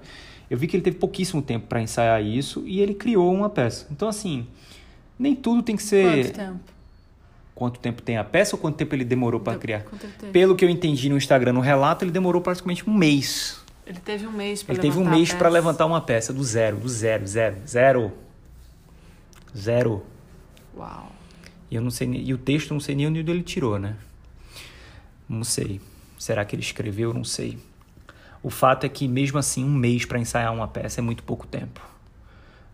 eu 0.51 0.59
vi 0.59 0.67
que 0.67 0.77
ele 0.77 0.83
teve 0.83 0.99
pouquíssimo 0.99 1.41
tempo 1.41 1.67
para 1.67 1.81
ensaiar 1.81 2.23
isso, 2.23 2.63
e 2.67 2.81
ele 2.81 2.93
criou 2.93 3.33
uma 3.33 3.49
peça. 3.49 3.87
Então, 3.91 4.09
assim, 4.09 4.47
nem 5.19 5.35
tudo 5.35 5.63
tem 5.63 5.75
que 5.75 5.83
ser... 5.83 6.05
Quanto 6.05 6.35
tempo? 6.35 6.61
Quanto 7.55 7.81
tempo 7.81 8.03
tem 8.03 8.19
a 8.19 8.25
peça 8.25 8.57
ou 8.57 8.61
quanto 8.61 8.77
tempo 8.77 8.95
ele 8.95 9.05
demorou 9.05 9.41
para 9.41 9.55
Deu- 9.55 9.61
criar? 9.61 9.85
Pelo 10.31 10.55
que 10.55 10.63
eu 10.63 10.69
entendi 10.69 11.09
no 11.09 11.17
Instagram, 11.17 11.55
no 11.55 11.61
relato, 11.61 12.05
ele 12.05 12.11
demorou 12.11 12.43
praticamente 12.43 12.87
um 12.87 12.93
mês. 12.93 13.59
Ele 13.87 14.01
teve 14.01 14.27
um 14.27 14.33
mês 14.33 14.63
para 14.63 14.75
Ele 14.75 14.83
teve 14.83 14.99
um 14.99 15.09
mês 15.09 15.33
para 15.33 15.49
levantar 15.49 15.87
uma 15.87 16.01
peça 16.01 16.31
do 16.31 16.45
zero, 16.45 16.77
do 16.77 16.89
zero, 16.89 17.27
zero, 17.27 17.57
zero. 17.67 18.13
Zero. 19.57 20.03
Uau. 20.77 21.11
E 21.71 21.77
eu 21.77 21.83
não 21.83 21.91
sei, 21.91 22.09
e 22.09 22.33
o 22.33 22.39
texto 22.39 22.73
não 22.73 22.81
sei 22.81 22.95
nem 22.95 23.07
onde 23.07 23.19
ele 23.21 23.43
tirou, 23.43 23.79
né? 23.79 23.97
Não 25.29 25.45
sei. 25.45 25.81
Será 26.19 26.45
que 26.45 26.55
ele 26.55 26.63
escreveu? 26.63 27.13
Não 27.13 27.25
sei. 27.25 27.59
O 28.43 28.51
fato 28.51 28.85
é 28.85 28.89
que 28.89 29.09
mesmo 29.09 29.39
assim, 29.39 29.65
um 29.65 29.73
mês 29.73 30.05
para 30.05 30.19
ensaiar 30.19 30.53
uma 30.53 30.69
peça 30.69 31.01
é 31.01 31.03
muito 31.03 31.23
pouco 31.23 31.47
tempo. 31.47 31.81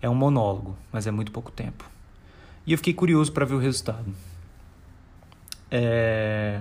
É 0.03 0.09
um 0.09 0.15
monólogo, 0.15 0.77
mas 0.93 1.07
é 1.07 1.11
muito 1.11 1.31
pouco 1.31 1.51
tempo. 1.51 1.85
E 2.67 2.73
eu 2.73 2.79
fiquei 2.79 2.93
curioso 2.93 3.33
para 3.33 3.45
ver 3.45 3.55
o 3.55 3.59
resultado. 3.59 4.07
É... 5.71 6.61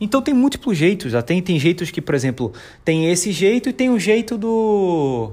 Então 0.00 0.22
tem 0.22 0.32
múltiplos 0.32 0.76
jeitos. 0.76 1.12
Tem, 1.24 1.42
tem 1.42 1.58
jeitos 1.58 1.90
que, 1.90 2.00
por 2.00 2.14
exemplo, 2.14 2.52
tem 2.84 3.10
esse 3.10 3.32
jeito 3.32 3.68
e 3.68 3.72
tem 3.72 3.90
o 3.90 3.98
jeito 3.98 4.38
do, 4.38 5.32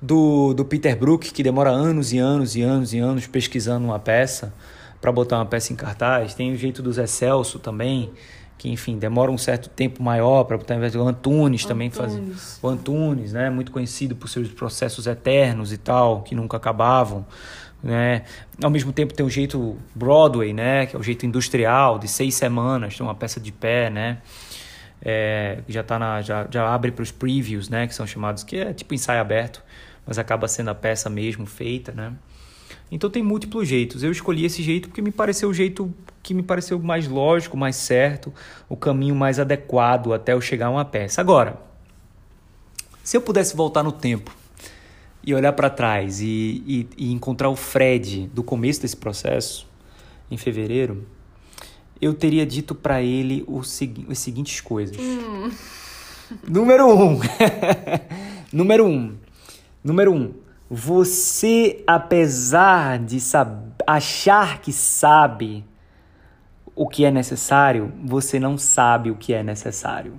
do, 0.00 0.52
do 0.52 0.64
Peter 0.64 0.96
Brook, 0.96 1.32
que 1.32 1.42
demora 1.42 1.70
anos 1.70 2.12
e 2.12 2.18
anos 2.18 2.54
e 2.54 2.60
anos 2.60 2.92
e 2.92 2.98
anos 2.98 3.26
pesquisando 3.26 3.86
uma 3.86 3.98
peça 3.98 4.52
para 5.02 5.10
botar 5.10 5.36
uma 5.38 5.46
peça 5.46 5.72
em 5.72 5.76
cartaz. 5.76 6.32
Tem 6.32 6.52
o 6.52 6.56
jeito 6.56 6.80
do 6.80 6.90
Zé 6.92 7.06
Celso 7.08 7.58
também, 7.58 8.12
que 8.56 8.70
enfim, 8.70 8.96
demora 8.96 9.32
um 9.32 9.36
certo 9.36 9.68
tempo 9.68 10.00
maior 10.00 10.44
para 10.44 10.56
botar 10.56 10.76
o 10.76 11.08
Antunes 11.08 11.64
também 11.64 11.90
faz 11.90 12.14
o 12.62 12.68
Antunes, 12.68 13.32
né, 13.32 13.50
muito 13.50 13.72
conhecido 13.72 14.14
por 14.14 14.28
seus 14.28 14.48
processos 14.48 15.08
eternos 15.08 15.72
e 15.72 15.76
tal, 15.76 16.22
que 16.22 16.32
nunca 16.36 16.56
acabavam, 16.56 17.26
né? 17.82 18.22
Ao 18.62 18.70
mesmo 18.70 18.92
tempo 18.92 19.12
tem 19.12 19.26
o 19.26 19.28
jeito 19.28 19.76
Broadway, 19.92 20.52
né, 20.52 20.86
que 20.86 20.94
é 20.94 20.98
o 20.98 21.02
jeito 21.02 21.26
industrial 21.26 21.98
de 21.98 22.06
seis 22.06 22.36
semanas, 22.36 22.96
tem 22.96 23.04
uma 23.04 23.16
peça 23.16 23.40
de 23.40 23.50
pé, 23.50 23.90
né? 23.90 24.18
É, 25.04 25.58
já 25.66 25.82
tá 25.82 25.98
na 25.98 26.22
já, 26.22 26.46
já 26.48 26.72
abre 26.72 26.92
para 26.92 27.02
os 27.02 27.10
previews, 27.10 27.68
né, 27.68 27.88
que 27.88 27.94
são 27.96 28.06
chamados 28.06 28.44
que 28.44 28.56
é 28.56 28.72
tipo 28.72 28.94
ensaio 28.94 29.20
aberto, 29.20 29.60
mas 30.06 30.16
acaba 30.16 30.46
sendo 30.46 30.70
a 30.70 30.74
peça 30.76 31.10
mesmo 31.10 31.44
feita, 31.44 31.90
né? 31.90 32.12
Então 32.92 33.08
tem 33.08 33.22
múltiplos 33.22 33.66
jeitos. 33.66 34.02
Eu 34.02 34.12
escolhi 34.12 34.44
esse 34.44 34.62
jeito 34.62 34.88
porque 34.88 35.00
me 35.00 35.10
pareceu 35.10 35.48
o 35.48 35.54
jeito 35.54 35.92
que 36.22 36.34
me 36.34 36.42
pareceu 36.42 36.78
mais 36.78 37.08
lógico, 37.08 37.56
mais 37.56 37.74
certo, 37.74 38.32
o 38.68 38.76
caminho 38.76 39.16
mais 39.16 39.40
adequado 39.40 40.12
até 40.12 40.34
eu 40.34 40.40
chegar 40.42 40.66
a 40.66 40.70
uma 40.70 40.84
peça. 40.84 41.18
Agora, 41.22 41.58
se 43.02 43.16
eu 43.16 43.22
pudesse 43.22 43.56
voltar 43.56 43.82
no 43.82 43.92
tempo 43.92 44.36
e 45.24 45.34
olhar 45.34 45.54
para 45.54 45.70
trás 45.70 46.20
e, 46.20 46.62
e, 46.66 46.88
e, 46.98 47.12
encontrar 47.12 47.48
o 47.48 47.56
Fred 47.56 48.28
do 48.28 48.42
começo 48.42 48.82
desse 48.82 48.96
processo, 48.96 49.66
em 50.30 50.36
fevereiro, 50.36 51.06
eu 51.98 52.12
teria 52.12 52.44
dito 52.44 52.74
para 52.74 53.02
ele 53.02 53.42
o 53.48 53.62
segui 53.62 54.06
as 54.10 54.18
seguintes 54.18 54.60
coisas. 54.60 54.98
Hum. 54.98 55.50
Número 56.46 56.86
um. 56.86 57.20
Número 58.52 58.86
um. 58.86 59.14
Número 59.82 60.12
um. 60.12 60.41
Você, 60.74 61.84
apesar 61.86 62.98
de 62.98 63.18
achar 63.86 64.62
que 64.62 64.72
sabe 64.72 65.66
o 66.74 66.88
que 66.88 67.04
é 67.04 67.10
necessário, 67.10 67.92
você 68.02 68.40
não 68.40 68.56
sabe 68.56 69.10
o 69.10 69.14
que 69.14 69.34
é 69.34 69.42
necessário. 69.42 70.18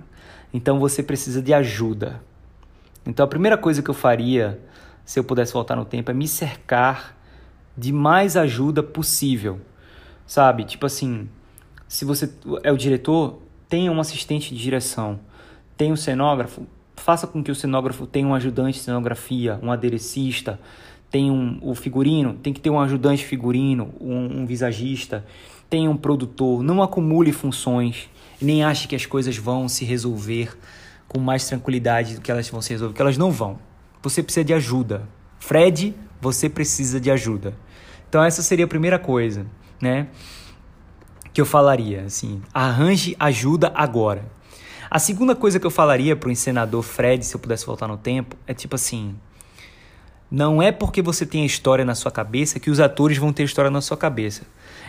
Então 0.52 0.78
você 0.78 1.02
precisa 1.02 1.42
de 1.42 1.52
ajuda. 1.52 2.22
Então 3.04 3.26
a 3.26 3.28
primeira 3.28 3.58
coisa 3.58 3.82
que 3.82 3.90
eu 3.90 3.94
faria, 3.94 4.60
se 5.04 5.18
eu 5.18 5.24
pudesse 5.24 5.52
voltar 5.52 5.74
no 5.74 5.84
tempo, 5.84 6.12
é 6.12 6.14
me 6.14 6.28
cercar 6.28 7.16
de 7.76 7.92
mais 7.92 8.36
ajuda 8.36 8.80
possível. 8.80 9.60
Sabe? 10.24 10.62
Tipo 10.62 10.86
assim, 10.86 11.28
se 11.88 12.04
você 12.04 12.32
é 12.62 12.70
o 12.70 12.76
diretor, 12.76 13.42
tenha 13.68 13.90
um 13.90 13.98
assistente 13.98 14.54
de 14.54 14.62
direção, 14.62 15.18
tenha 15.76 15.92
um 15.92 15.96
cenógrafo, 15.96 16.64
faça 17.04 17.26
com 17.26 17.42
que 17.42 17.50
o 17.50 17.54
cenógrafo 17.54 18.06
tenha 18.06 18.26
um 18.26 18.34
ajudante 18.34 18.78
de 18.78 18.84
cenografia, 18.84 19.58
um 19.62 19.70
aderecista, 19.70 20.58
tem 21.10 21.30
um, 21.30 21.58
o 21.62 21.74
figurino, 21.74 22.34
tem 22.34 22.52
que 22.52 22.60
ter 22.60 22.70
um 22.70 22.80
ajudante 22.80 23.24
figurino, 23.24 23.94
um, 24.00 24.40
um 24.40 24.46
visagista 24.46 25.24
tenha 25.74 25.90
um 25.90 25.96
produtor, 25.96 26.62
não 26.62 26.80
acumule 26.80 27.32
funções, 27.32 28.08
nem 28.40 28.62
ache 28.62 28.86
que 28.86 28.94
as 28.94 29.06
coisas 29.06 29.36
vão 29.36 29.68
se 29.68 29.84
resolver 29.84 30.56
com 31.08 31.18
mais 31.18 31.48
tranquilidade 31.48 32.14
do 32.14 32.20
que 32.20 32.30
elas 32.30 32.48
vão 32.48 32.62
se 32.62 32.70
resolver, 32.70 32.92
porque 32.92 33.02
elas 33.02 33.18
não 33.18 33.32
vão. 33.32 33.58
Você 34.00 34.22
precisa 34.22 34.44
de 34.44 34.54
ajuda. 34.54 35.08
Fred, 35.40 35.92
você 36.20 36.48
precisa 36.48 37.00
de 37.00 37.10
ajuda. 37.10 37.54
Então 38.08 38.22
essa 38.22 38.40
seria 38.40 38.66
a 38.66 38.68
primeira 38.68 39.00
coisa, 39.00 39.46
né? 39.80 40.06
Que 41.32 41.40
eu 41.40 41.46
falaria, 41.46 42.02
assim, 42.02 42.40
arranje 42.52 43.16
ajuda 43.18 43.72
agora. 43.74 44.24
A 44.94 45.00
segunda 45.00 45.34
coisa 45.34 45.58
que 45.58 45.66
eu 45.66 45.72
falaria 45.72 46.14
pro 46.14 46.30
encenador 46.30 46.80
Fred, 46.80 47.26
se 47.26 47.34
eu 47.34 47.40
pudesse 47.40 47.66
voltar 47.66 47.88
no 47.88 47.96
tempo, 47.96 48.36
é 48.46 48.54
tipo 48.54 48.76
assim, 48.76 49.16
não 50.30 50.62
é 50.62 50.70
porque 50.70 51.02
você 51.02 51.26
tem 51.26 51.42
a 51.42 51.46
história 51.46 51.84
na 51.84 51.96
sua 51.96 52.12
cabeça 52.12 52.60
que 52.60 52.70
os 52.70 52.78
atores 52.78 53.18
vão 53.18 53.32
ter 53.32 53.42
história 53.42 53.72
na 53.72 53.80
sua 53.80 53.96
cabeça. 53.96 54.42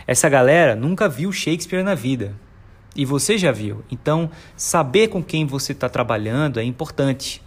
Essa 0.06 0.28
galera 0.28 0.76
nunca 0.76 1.08
viu 1.08 1.32
Shakespeare 1.32 1.82
na 1.82 1.96
vida. 1.96 2.36
E 2.94 3.04
você 3.04 3.36
já 3.36 3.50
viu. 3.50 3.84
Então, 3.90 4.30
saber 4.56 5.08
com 5.08 5.20
quem 5.20 5.44
você 5.44 5.72
está 5.72 5.88
trabalhando 5.88 6.60
é 6.60 6.62
importante. 6.62 7.42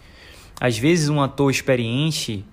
Às 0.59 0.77
vezes, 0.77 1.07
um 1.07 1.21
ator 1.21 1.49
experiente. 1.49 2.45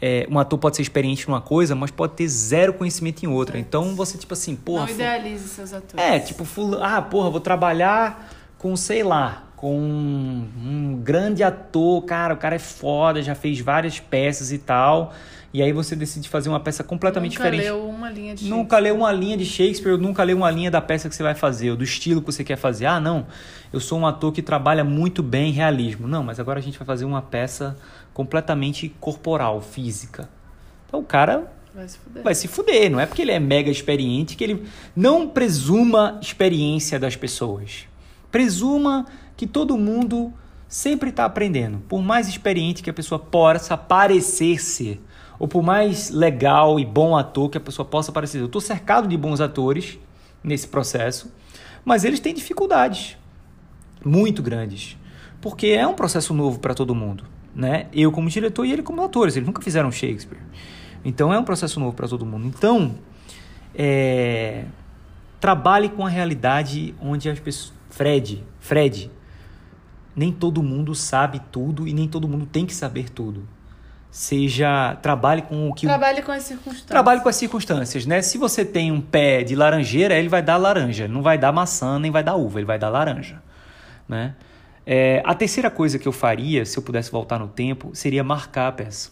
É, 0.00 0.26
um 0.28 0.40
ator 0.40 0.58
pode 0.58 0.74
ser 0.74 0.82
experiente 0.82 1.22
em 1.22 1.28
uma 1.28 1.40
coisa, 1.40 1.76
mas 1.76 1.92
pode 1.92 2.14
ter 2.14 2.26
zero 2.26 2.72
conhecimento 2.72 3.22
em 3.22 3.28
outra. 3.28 3.60
Então, 3.60 3.94
você, 3.94 4.18
tipo 4.18 4.34
assim, 4.34 4.56
porra. 4.56 4.86
Não 4.86 4.92
idealize 4.92 5.46
seus 5.46 5.72
atores. 5.72 6.04
É, 6.04 6.18
tipo, 6.18 6.44
ah, 6.80 7.00
porra, 7.00 7.30
vou 7.30 7.40
trabalhar 7.40 8.28
com, 8.58 8.76
sei 8.76 9.04
lá, 9.04 9.51
com 9.62 9.78
um, 9.78 10.48
um 10.60 11.00
grande 11.00 11.44
ator. 11.44 12.02
Cara, 12.02 12.34
o 12.34 12.36
cara 12.36 12.56
é 12.56 12.58
foda, 12.58 13.22
já 13.22 13.32
fez 13.32 13.60
várias 13.60 14.00
peças 14.00 14.50
e 14.50 14.58
tal. 14.58 15.14
E 15.54 15.62
aí 15.62 15.72
você 15.72 15.94
decide 15.94 16.28
fazer 16.28 16.48
uma 16.48 16.58
peça 16.58 16.82
completamente 16.82 17.38
nunca 17.38 17.48
diferente. 17.48 17.68
Nunca 17.68 17.78
leu 17.78 17.88
uma 17.88 18.10
linha 18.10 18.34
de 18.34 18.40
Shakespeare. 18.40 18.58
Nunca 18.58 18.78
leu 18.80 18.96
uma 18.96 19.12
linha 19.12 19.36
de 19.36 19.44
Shakespeare, 19.44 19.96
nunca 19.96 20.22
leu 20.24 20.36
uma 20.36 20.50
linha 20.50 20.68
da 20.68 20.80
peça 20.80 21.08
que 21.08 21.14
você 21.14 21.22
vai 21.22 21.36
fazer, 21.36 21.70
ou 21.70 21.76
do 21.76 21.84
estilo 21.84 22.20
que 22.20 22.26
você 22.26 22.42
quer 22.42 22.56
fazer. 22.56 22.86
Ah, 22.86 22.98
não, 22.98 23.24
eu 23.72 23.78
sou 23.78 24.00
um 24.00 24.06
ator 24.06 24.32
que 24.32 24.42
trabalha 24.42 24.82
muito 24.82 25.22
bem 25.22 25.52
realismo. 25.52 26.08
Não, 26.08 26.24
mas 26.24 26.40
agora 26.40 26.58
a 26.58 26.62
gente 26.62 26.76
vai 26.76 26.84
fazer 26.84 27.04
uma 27.04 27.22
peça 27.22 27.78
completamente 28.12 28.88
corporal, 28.98 29.60
física. 29.60 30.28
Então 30.88 30.98
o 30.98 31.04
cara 31.04 31.52
Vai 31.72 31.86
se, 31.86 31.98
fuder. 31.98 32.22
vai 32.24 32.34
se 32.34 32.48
fuder. 32.48 32.90
Não 32.90 32.98
é 32.98 33.06
porque 33.06 33.22
ele 33.22 33.30
é 33.30 33.38
mega 33.38 33.70
experiente 33.70 34.34
que 34.34 34.42
ele 34.42 34.64
não 34.96 35.28
presuma 35.28 36.18
experiência 36.20 36.98
das 36.98 37.14
pessoas. 37.14 37.86
Presuma 38.32 39.06
que 39.36 39.46
todo 39.46 39.76
mundo 39.76 40.32
sempre 40.68 41.10
está 41.10 41.24
aprendendo. 41.24 41.78
Por 41.88 42.02
mais 42.02 42.28
experiente 42.28 42.82
que 42.82 42.90
a 42.90 42.94
pessoa 42.94 43.18
possa 43.18 43.76
parecer 43.76 44.60
ser 44.62 45.00
ou 45.42 45.48
por 45.48 45.60
mais 45.60 46.08
legal 46.08 46.78
e 46.78 46.84
bom 46.84 47.16
ator 47.16 47.50
que 47.50 47.58
a 47.58 47.60
pessoa 47.60 47.84
possa 47.84 48.12
parecer. 48.12 48.38
Eu 48.38 48.46
estou 48.46 48.60
cercado 48.60 49.08
de 49.08 49.16
bons 49.16 49.40
atores 49.40 49.98
nesse 50.42 50.68
processo, 50.68 51.34
mas 51.84 52.04
eles 52.04 52.20
têm 52.20 52.32
dificuldades 52.32 53.18
muito 54.04 54.40
grandes, 54.40 54.96
porque 55.40 55.66
é 55.66 55.84
um 55.84 55.94
processo 55.94 56.32
novo 56.32 56.60
para 56.60 56.74
todo 56.74 56.94
mundo, 56.94 57.24
né? 57.52 57.88
Eu 57.92 58.12
como 58.12 58.28
diretor 58.28 58.64
e 58.64 58.72
ele 58.72 58.82
como 58.82 59.02
atores, 59.02 59.34
eles 59.34 59.44
nunca 59.44 59.60
fizeram 59.60 59.90
Shakespeare, 59.90 60.40
então 61.04 61.34
é 61.34 61.38
um 61.40 61.44
processo 61.44 61.80
novo 61.80 61.96
para 61.96 62.06
todo 62.06 62.24
mundo. 62.24 62.46
Então, 62.46 62.94
é... 63.74 64.64
trabalhe 65.40 65.88
com 65.88 66.06
a 66.06 66.08
realidade 66.08 66.94
onde 67.00 67.28
as 67.28 67.40
pessoas, 67.40 67.72
Fred, 67.90 68.44
Fred, 68.60 69.10
nem 70.14 70.32
todo 70.32 70.62
mundo 70.62 70.94
sabe 70.94 71.40
tudo 71.50 71.88
e 71.88 71.92
nem 71.92 72.08
todo 72.08 72.28
mundo 72.28 72.46
tem 72.46 72.66
que 72.66 72.74
saber 72.74 73.10
tudo. 73.10 73.48
Seja 74.10 74.96
trabalhe 74.96 75.42
com 75.42 75.70
o 75.70 75.74
que 75.74 75.86
trabalhe 75.86 76.20
com 76.20 76.32
as 76.32 76.42
circunstâncias. 76.42 76.86
Trabalhe 76.86 77.20
com 77.22 77.28
as 77.28 77.36
circunstâncias 77.36 78.06
né? 78.06 78.20
Se 78.20 78.36
você 78.36 78.64
tem 78.64 78.92
um 78.92 79.00
pé 79.00 79.42
de 79.42 79.56
laranjeira 79.56 80.14
ele 80.14 80.28
vai 80.28 80.42
dar 80.42 80.58
laranja. 80.58 81.08
Não 81.08 81.22
vai 81.22 81.38
dar 81.38 81.50
maçã 81.50 81.98
nem 81.98 82.10
vai 82.10 82.22
dar 82.22 82.34
uva 82.34 82.58
ele 82.58 82.66
vai 82.66 82.78
dar 82.78 82.90
laranja 82.90 83.42
né? 84.08 84.34
É, 84.84 85.22
a 85.24 85.34
terceira 85.34 85.70
coisa 85.70 85.98
que 85.98 86.06
eu 86.06 86.12
faria 86.12 86.66
se 86.66 86.76
eu 86.76 86.82
pudesse 86.82 87.10
voltar 87.10 87.38
no 87.38 87.48
tempo 87.48 87.90
seria 87.94 88.22
marcar 88.22 88.68
a 88.68 88.72
peça. 88.72 89.10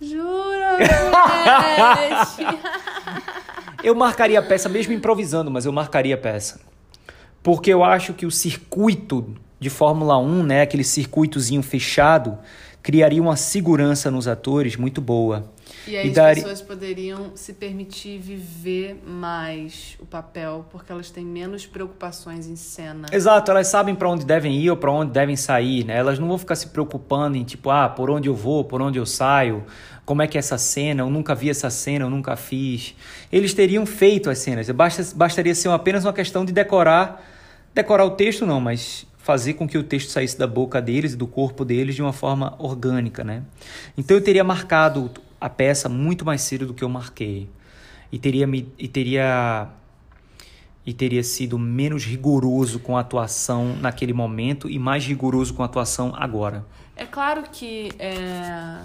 Jura 0.00 0.78
eu 3.84 3.94
marcaria 3.94 4.40
a 4.40 4.42
peça 4.42 4.68
mesmo 4.68 4.92
improvisando 4.92 5.50
mas 5.50 5.64
eu 5.64 5.72
marcaria 5.72 6.14
a 6.14 6.18
peça. 6.18 6.60
Porque 7.42 7.72
eu 7.72 7.84
acho 7.84 8.14
que 8.14 8.24
o 8.24 8.30
circuito 8.30 9.34
de 9.62 9.70
Fórmula 9.70 10.18
1 10.18 10.42
né 10.42 10.62
aquele 10.62 10.84
circuitozinho 10.84 11.62
fechado 11.62 12.38
criaria 12.82 13.22
uma 13.22 13.36
segurança 13.36 14.10
nos 14.10 14.26
atores 14.26 14.76
muito 14.76 15.00
boa. 15.00 15.44
E 15.86 15.96
aí 15.96 16.12
e 16.12 16.20
as 16.20 16.34
pessoas 16.34 16.60
poderiam 16.60 17.30
se 17.34 17.52
permitir 17.52 18.18
viver 18.18 19.00
mais 19.06 19.96
o 20.00 20.06
papel, 20.06 20.66
porque 20.70 20.90
elas 20.90 21.10
têm 21.10 21.24
menos 21.24 21.64
preocupações 21.64 22.46
em 22.46 22.56
cena. 22.56 23.06
Exato, 23.12 23.50
elas 23.50 23.68
sabem 23.68 23.94
para 23.94 24.08
onde 24.08 24.26
devem 24.26 24.60
ir 24.60 24.70
ou 24.70 24.76
para 24.76 24.90
onde 24.90 25.12
devem 25.12 25.36
sair, 25.36 25.84
né? 25.84 25.96
Elas 25.96 26.18
não 26.18 26.28
vão 26.28 26.38
ficar 26.38 26.56
se 26.56 26.68
preocupando 26.68 27.36
em 27.36 27.44
tipo, 27.44 27.70
ah, 27.70 27.88
por 27.88 28.10
onde 28.10 28.28
eu 28.28 28.34
vou, 28.34 28.64
por 28.64 28.82
onde 28.82 28.98
eu 28.98 29.06
saio, 29.06 29.64
como 30.04 30.20
é 30.22 30.26
que 30.26 30.36
é 30.36 30.40
essa 30.40 30.58
cena, 30.58 31.02
eu 31.02 31.10
nunca 31.10 31.34
vi 31.34 31.50
essa 31.50 31.70
cena, 31.70 32.04
eu 32.04 32.10
nunca 32.10 32.36
fiz. 32.36 32.94
Eles 33.30 33.54
teriam 33.54 33.86
feito 33.86 34.28
as 34.28 34.38
cenas, 34.38 34.68
basta, 34.70 35.04
bastaria 35.14 35.54
ser 35.54 35.68
apenas 35.70 36.04
uma 36.04 36.12
questão 36.12 36.44
de 36.44 36.52
decorar, 36.52 37.24
decorar 37.72 38.04
o 38.04 38.10
texto 38.10 38.44
não, 38.44 38.60
mas 38.60 39.06
fazer 39.22 39.54
com 39.54 39.68
que 39.68 39.78
o 39.78 39.84
texto 39.84 40.10
saísse 40.10 40.36
da 40.36 40.46
boca 40.46 40.82
deles 40.82 41.14
e 41.14 41.16
do 41.16 41.26
corpo 41.26 41.64
deles 41.64 41.94
de 41.94 42.02
uma 42.02 42.12
forma 42.12 42.54
orgânica, 42.58 43.22
né? 43.22 43.42
Então 43.96 44.16
eu 44.16 44.22
teria 44.22 44.42
marcado 44.42 45.10
a 45.40 45.48
peça 45.48 45.88
muito 45.88 46.24
mais 46.24 46.42
cedo 46.42 46.66
do 46.66 46.74
que 46.74 46.82
eu 46.82 46.88
marquei 46.88 47.48
e 48.10 48.18
teria 48.18 48.46
me 48.46 48.68
e 48.78 48.88
teria 48.88 49.68
e 50.84 50.92
teria 50.92 51.22
sido 51.22 51.56
menos 51.56 52.04
rigoroso 52.04 52.80
com 52.80 52.96
a 52.96 53.00
atuação 53.00 53.76
naquele 53.76 54.12
momento 54.12 54.68
e 54.68 54.78
mais 54.80 55.06
rigoroso 55.06 55.54
com 55.54 55.62
a 55.62 55.66
atuação 55.66 56.12
agora. 56.16 56.66
É 56.96 57.06
claro 57.06 57.44
que 57.50 57.92
é, 58.00 58.80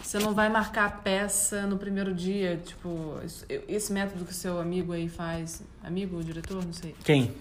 você 0.00 0.18
não 0.18 0.34
vai 0.34 0.48
marcar 0.48 0.86
a 0.86 0.90
peça 0.90 1.66
no 1.66 1.76
primeiro 1.76 2.14
dia, 2.14 2.60
tipo, 2.64 3.18
esse 3.68 3.92
método 3.92 4.24
que 4.24 4.32
o 4.32 4.34
seu 4.34 4.58
amigo 4.58 4.92
aí 4.92 5.08
faz, 5.08 5.62
amigo, 5.82 6.22
diretor, 6.24 6.64
não 6.64 6.72
sei. 6.72 6.94
Quem? 7.04 7.32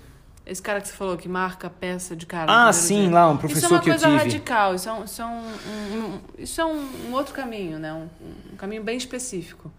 Esse 0.45 0.62
cara 0.62 0.82
que 0.82 0.89
você 0.89 0.93
falou 0.93 1.15
que 1.15 1.29
marca 1.29 1.69
peça 1.69 2.15
de 2.15 2.25
cara. 2.25 2.67
Ah, 2.67 2.73
sim, 2.73 3.10
lá, 3.10 3.29
um 3.29 3.38
professor 3.38 3.69
que 3.69 3.75
eu 3.75 3.79
tive. 3.79 3.95
Isso 3.95 4.06
é 4.06 4.10
uma 4.10 4.19
coisa 4.19 4.25
radical, 4.25 4.75
isso 4.75 4.89
é 4.89 4.93
um, 4.93 5.03
isso 5.06 5.21
é 5.21 5.25
um, 5.25 5.39
um, 5.39 6.19
isso 6.38 6.62
é 6.62 6.65
um, 6.65 7.13
outro 7.13 7.34
caminho, 7.34 7.79
né? 7.79 7.93
Um, 7.93 8.10
um 8.51 8.56
caminho 8.58 8.84
bem 8.84 8.97
específico. 8.97 9.71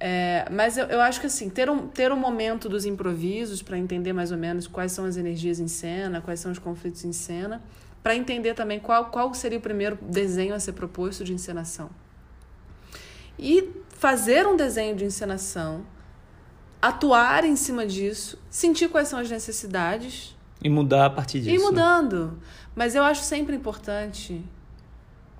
É, 0.00 0.46
mas 0.50 0.78
eu, 0.78 0.86
eu 0.86 1.00
acho 1.00 1.20
que 1.20 1.26
assim, 1.26 1.50
ter 1.50 1.68
um, 1.68 1.86
ter 1.86 2.10
um 2.10 2.16
momento 2.16 2.68
dos 2.68 2.86
improvisos 2.86 3.62
para 3.62 3.76
entender 3.78 4.12
mais 4.12 4.32
ou 4.32 4.38
menos 4.38 4.66
quais 4.66 4.92
são 4.92 5.04
as 5.04 5.16
energias 5.16 5.60
em 5.60 5.68
cena, 5.68 6.22
quais 6.22 6.40
são 6.40 6.50
os 6.50 6.58
conflitos 6.58 7.04
em 7.04 7.12
cena, 7.12 7.62
para 8.02 8.16
entender 8.16 8.54
também 8.54 8.80
qual, 8.80 9.06
qual 9.10 9.32
seria 9.34 9.58
o 9.58 9.62
primeiro 9.62 9.98
desenho 10.02 10.54
a 10.54 10.58
ser 10.58 10.72
proposto 10.72 11.22
de 11.22 11.32
encenação. 11.32 11.90
E 13.38 13.70
fazer 13.90 14.46
um 14.46 14.56
desenho 14.56 14.96
de 14.96 15.04
encenação, 15.04 15.84
atuar 16.82 17.44
em 17.44 17.54
cima 17.54 17.86
disso, 17.86 18.36
sentir 18.50 18.88
quais 18.88 19.06
são 19.06 19.20
as 19.20 19.30
necessidades. 19.30 20.36
E 20.60 20.68
mudar 20.68 21.06
a 21.06 21.10
partir 21.10 21.40
disso. 21.40 21.54
E 21.54 21.58
mudando. 21.58 22.38
Mas 22.74 22.96
eu 22.96 23.04
acho 23.04 23.22
sempre 23.22 23.54
importante 23.54 24.44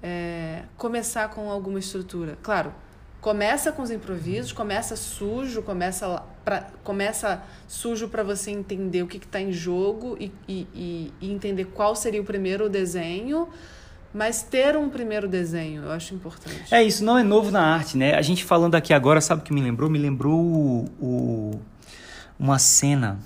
é, 0.00 0.62
começar 0.76 1.28
com 1.30 1.50
alguma 1.50 1.80
estrutura. 1.80 2.38
Claro, 2.42 2.72
começa 3.20 3.72
com 3.72 3.82
os 3.82 3.90
improvisos, 3.90 4.52
começa 4.52 4.96
sujo, 4.96 5.62
começa, 5.62 6.22
pra, 6.44 6.68
começa 6.84 7.42
sujo 7.66 8.08
para 8.08 8.22
você 8.22 8.50
entender 8.50 9.02
o 9.02 9.06
que 9.06 9.16
está 9.16 9.40
em 9.40 9.52
jogo 9.52 10.16
e, 10.20 10.32
e, 10.48 11.12
e, 11.20 11.32
entender 11.32 11.66
qual 11.66 11.96
seria 11.96 12.20
o 12.20 12.24
primeiro 12.24 12.68
desenho. 12.68 13.48
Mas 14.14 14.42
ter 14.42 14.76
um 14.76 14.90
primeiro 14.90 15.26
desenho, 15.26 15.84
eu 15.84 15.92
acho 15.92 16.14
importante. 16.14 16.62
É, 16.70 16.82
isso 16.82 17.02
não 17.02 17.16
é 17.16 17.22
novo 17.22 17.50
na 17.50 17.62
arte, 17.62 17.96
né? 17.96 18.14
A 18.14 18.22
gente 18.22 18.44
falando 18.44 18.74
aqui 18.74 18.92
agora, 18.92 19.20
sabe 19.20 19.40
o 19.40 19.44
que 19.44 19.52
me 19.52 19.62
lembrou? 19.62 19.88
Me 19.88 19.98
lembrou 19.98 20.38
o, 20.38 20.84
o, 21.00 21.60
uma 22.38 22.58
cena 22.58 23.18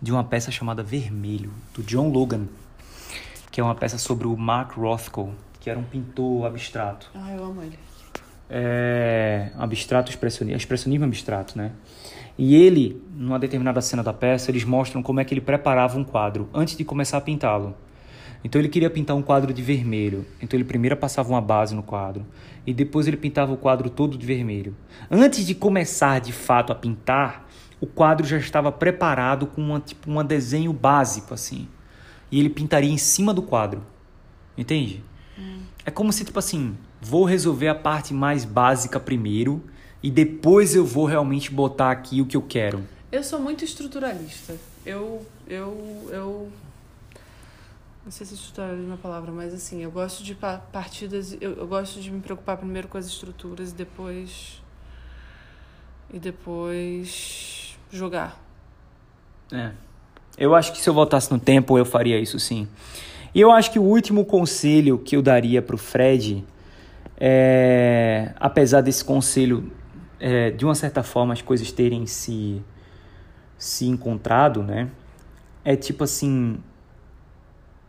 de 0.00 0.10
uma 0.10 0.24
peça 0.24 0.50
chamada 0.50 0.82
Vermelho, 0.82 1.52
do 1.72 1.82
John 1.84 2.08
Logan, 2.08 2.48
que 3.52 3.60
é 3.60 3.64
uma 3.64 3.74
peça 3.74 3.96
sobre 3.98 4.26
o 4.26 4.36
Mark 4.36 4.72
Rothko, 4.72 5.32
que 5.60 5.70
era 5.70 5.78
um 5.78 5.84
pintor 5.84 6.46
abstrato. 6.46 7.08
Ah, 7.14 7.32
eu 7.32 7.44
amo 7.44 7.62
ele. 7.62 7.78
É, 8.50 9.52
abstrato, 9.56 10.10
expressionismo, 10.10 10.56
expressionismo 10.56 11.04
abstrato, 11.04 11.56
né? 11.56 11.70
E 12.36 12.56
ele, 12.56 13.00
numa 13.14 13.38
determinada 13.38 13.80
cena 13.80 14.02
da 14.02 14.12
peça, 14.12 14.50
eles 14.50 14.64
mostram 14.64 15.02
como 15.02 15.20
é 15.20 15.24
que 15.24 15.32
ele 15.32 15.40
preparava 15.40 15.96
um 15.96 16.02
quadro 16.02 16.48
antes 16.52 16.76
de 16.76 16.84
começar 16.84 17.18
a 17.18 17.20
pintá-lo. 17.20 17.76
Então 18.44 18.60
ele 18.60 18.68
queria 18.68 18.90
pintar 18.90 19.16
um 19.16 19.22
quadro 19.22 19.52
de 19.52 19.62
vermelho. 19.62 20.26
Então 20.40 20.56
ele 20.56 20.64
primeiro 20.64 20.96
passava 20.96 21.28
uma 21.28 21.40
base 21.40 21.74
no 21.74 21.82
quadro 21.82 22.26
e 22.66 22.74
depois 22.74 23.06
ele 23.06 23.16
pintava 23.16 23.52
o 23.52 23.56
quadro 23.56 23.88
todo 23.88 24.18
de 24.18 24.26
vermelho. 24.26 24.74
Antes 25.10 25.46
de 25.46 25.54
começar 25.54 26.20
de 26.20 26.32
fato 26.32 26.72
a 26.72 26.74
pintar, 26.74 27.48
o 27.80 27.86
quadro 27.86 28.26
já 28.26 28.36
estava 28.36 28.70
preparado 28.70 29.46
com 29.46 29.60
uma, 29.60 29.80
tipo, 29.80 30.10
um 30.10 30.24
desenho 30.24 30.72
básico 30.72 31.34
assim. 31.34 31.68
E 32.30 32.38
ele 32.38 32.48
pintaria 32.48 32.90
em 32.90 32.98
cima 32.98 33.32
do 33.34 33.42
quadro. 33.42 33.82
Entende? 34.56 35.02
Hum. 35.38 35.60
É 35.84 35.90
como 35.90 36.12
se 36.12 36.24
tipo 36.24 36.38
assim, 36.38 36.76
vou 37.00 37.24
resolver 37.24 37.68
a 37.68 37.74
parte 37.74 38.14
mais 38.14 38.44
básica 38.44 39.00
primeiro 39.00 39.62
e 40.02 40.10
depois 40.10 40.74
eu 40.74 40.84
vou 40.84 41.06
realmente 41.06 41.50
botar 41.50 41.90
aqui 41.90 42.20
o 42.20 42.26
que 42.26 42.36
eu 42.36 42.42
quero. 42.42 42.82
Eu 43.10 43.22
sou 43.22 43.40
muito 43.40 43.64
estruturalista. 43.64 44.56
Eu 44.84 45.26
eu 45.46 46.08
eu 46.10 46.52
não 48.04 48.10
sei 48.10 48.26
se 48.26 48.34
estruturalista 48.34 48.82
é 48.82 48.86
uma 48.86 48.96
palavra, 48.96 49.30
mas 49.30 49.54
assim, 49.54 49.82
eu 49.82 49.90
gosto 49.90 50.24
de 50.24 50.34
partidas, 50.34 51.36
eu, 51.40 51.52
eu 51.52 51.66
gosto 51.66 52.00
de 52.00 52.10
me 52.10 52.20
preocupar 52.20 52.56
primeiro 52.56 52.88
com 52.88 52.98
as 52.98 53.06
estruturas 53.06 53.70
e 53.70 53.74
depois 53.74 54.60
e 56.12 56.18
depois 56.18 57.78
jogar. 57.90 58.40
É. 59.52 59.70
Eu 60.36 60.54
acho 60.54 60.72
que 60.72 60.80
se 60.80 60.88
eu 60.88 60.94
voltasse 60.94 61.30
no 61.30 61.38
tempo, 61.38 61.78
eu 61.78 61.84
faria 61.84 62.18
isso 62.18 62.38
sim. 62.38 62.66
E 63.34 63.40
eu 63.40 63.50
acho 63.50 63.70
que 63.70 63.78
o 63.78 63.82
último 63.82 64.24
conselho 64.24 64.98
que 64.98 65.16
eu 65.16 65.22
daria 65.22 65.62
para 65.62 65.74
o 65.74 65.78
Fred, 65.78 66.44
é, 67.18 68.32
apesar 68.38 68.80
desse 68.80 69.04
conselho, 69.04 69.70
é, 70.18 70.50
de 70.50 70.64
uma 70.64 70.74
certa 70.74 71.02
forma, 71.02 71.32
as 71.32 71.40
coisas 71.40 71.70
terem 71.70 72.06
se, 72.06 72.62
se 73.56 73.86
encontrado, 73.86 74.62
né? 74.62 74.90
É 75.64 75.76
tipo 75.76 76.04
assim, 76.04 76.58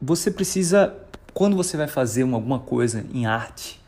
você 0.05 0.29
precisa, 0.29 0.93
quando 1.33 1.55
você 1.55 1.77
vai 1.77 1.87
fazer 1.87 2.23
uma, 2.23 2.35
alguma 2.35 2.59
coisa 2.59 3.05
em 3.13 3.25
arte, 3.25 3.81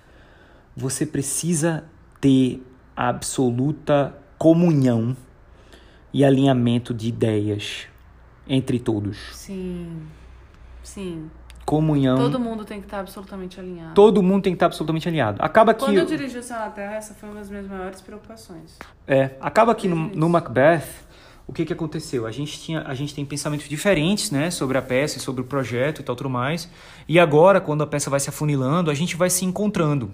você 0.76 1.06
precisa 1.06 1.84
ter 2.22 2.66
absoluta 2.96 4.16
comunhão 4.38 5.16
e 6.14 6.24
alinhamento 6.24 6.94
de 6.94 7.10
ideias 7.10 7.88
entre 8.48 8.80
todos. 8.80 9.18
Sim. 9.34 10.04
Sim. 10.82 11.30
Comunhão. 11.66 12.16
Todo 12.16 12.40
mundo 12.40 12.64
tem 12.64 12.80
que 12.80 12.86
estar 12.86 13.00
absolutamente 13.00 13.60
alinhado. 13.60 13.96
Todo 13.96 14.22
mundo 14.22 14.44
tem 14.44 14.54
que 14.54 14.58
estar 14.58 14.68
absolutamente 14.68 15.08
alinhado. 15.10 15.42
Acaba 15.42 15.74
que. 15.74 15.84
Quando 15.84 15.98
eu 15.98 16.06
dirigi 16.06 16.38
o 16.38 16.44
Céu 16.44 16.60
na 16.60 16.70
Terra, 16.70 16.94
essa 16.94 17.14
foi 17.16 17.28
uma 17.28 17.40
das 17.40 17.50
minhas 17.50 17.68
maiores 17.68 18.02
preocupações. 18.02 18.78
É. 19.08 19.32
Acaba 19.42 19.74
que 19.74 19.88
no, 19.88 19.96
no 19.96 20.30
Macbeth 20.30 21.05
o 21.48 21.54
que, 21.54 21.64
que 21.64 21.74
aconteceu? 21.74 22.26
A 22.26 22.32
gente, 22.32 22.60
tinha, 22.60 22.82
a 22.82 22.96
gente 22.96 23.14
tem 23.14 23.24
pensamentos 23.24 23.70
diferentes 23.70 24.32
né, 24.32 24.50
sobre 24.50 24.78
a 24.78 24.82
peça, 24.82 25.20
sobre 25.20 25.42
o 25.42 25.46
projeto 25.46 26.02
e 26.02 26.04
tal, 26.04 26.16
tudo 26.16 26.30
mais. 26.30 26.70
E 27.08 27.20
agora, 27.20 27.62
quando 27.62 27.84
a 27.84 27.88
peça 27.88 28.10
vai 28.10 28.20
se 28.20 28.30
afunilando, 28.30 28.90
a 28.90 28.94
gente 28.94 29.16
vai 29.16 29.30
se 29.30 29.46
encontrando. 29.46 30.12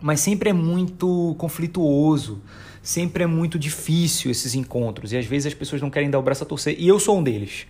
Mas 0.00 0.20
sempre 0.20 0.50
é 0.50 0.52
muito 0.52 1.34
conflituoso, 1.38 2.40
sempre 2.82 3.24
é 3.24 3.26
muito 3.26 3.58
difícil 3.58 4.30
esses 4.30 4.54
encontros. 4.54 5.12
E 5.12 5.18
às 5.18 5.26
vezes 5.26 5.46
as 5.46 5.54
pessoas 5.54 5.82
não 5.82 5.90
querem 5.90 6.08
dar 6.08 6.18
o 6.18 6.22
braço 6.22 6.44
a 6.44 6.46
torcer. 6.46 6.76
E 6.78 6.88
eu 6.88 6.98
sou 6.98 7.18
um 7.18 7.22
deles. 7.22 7.66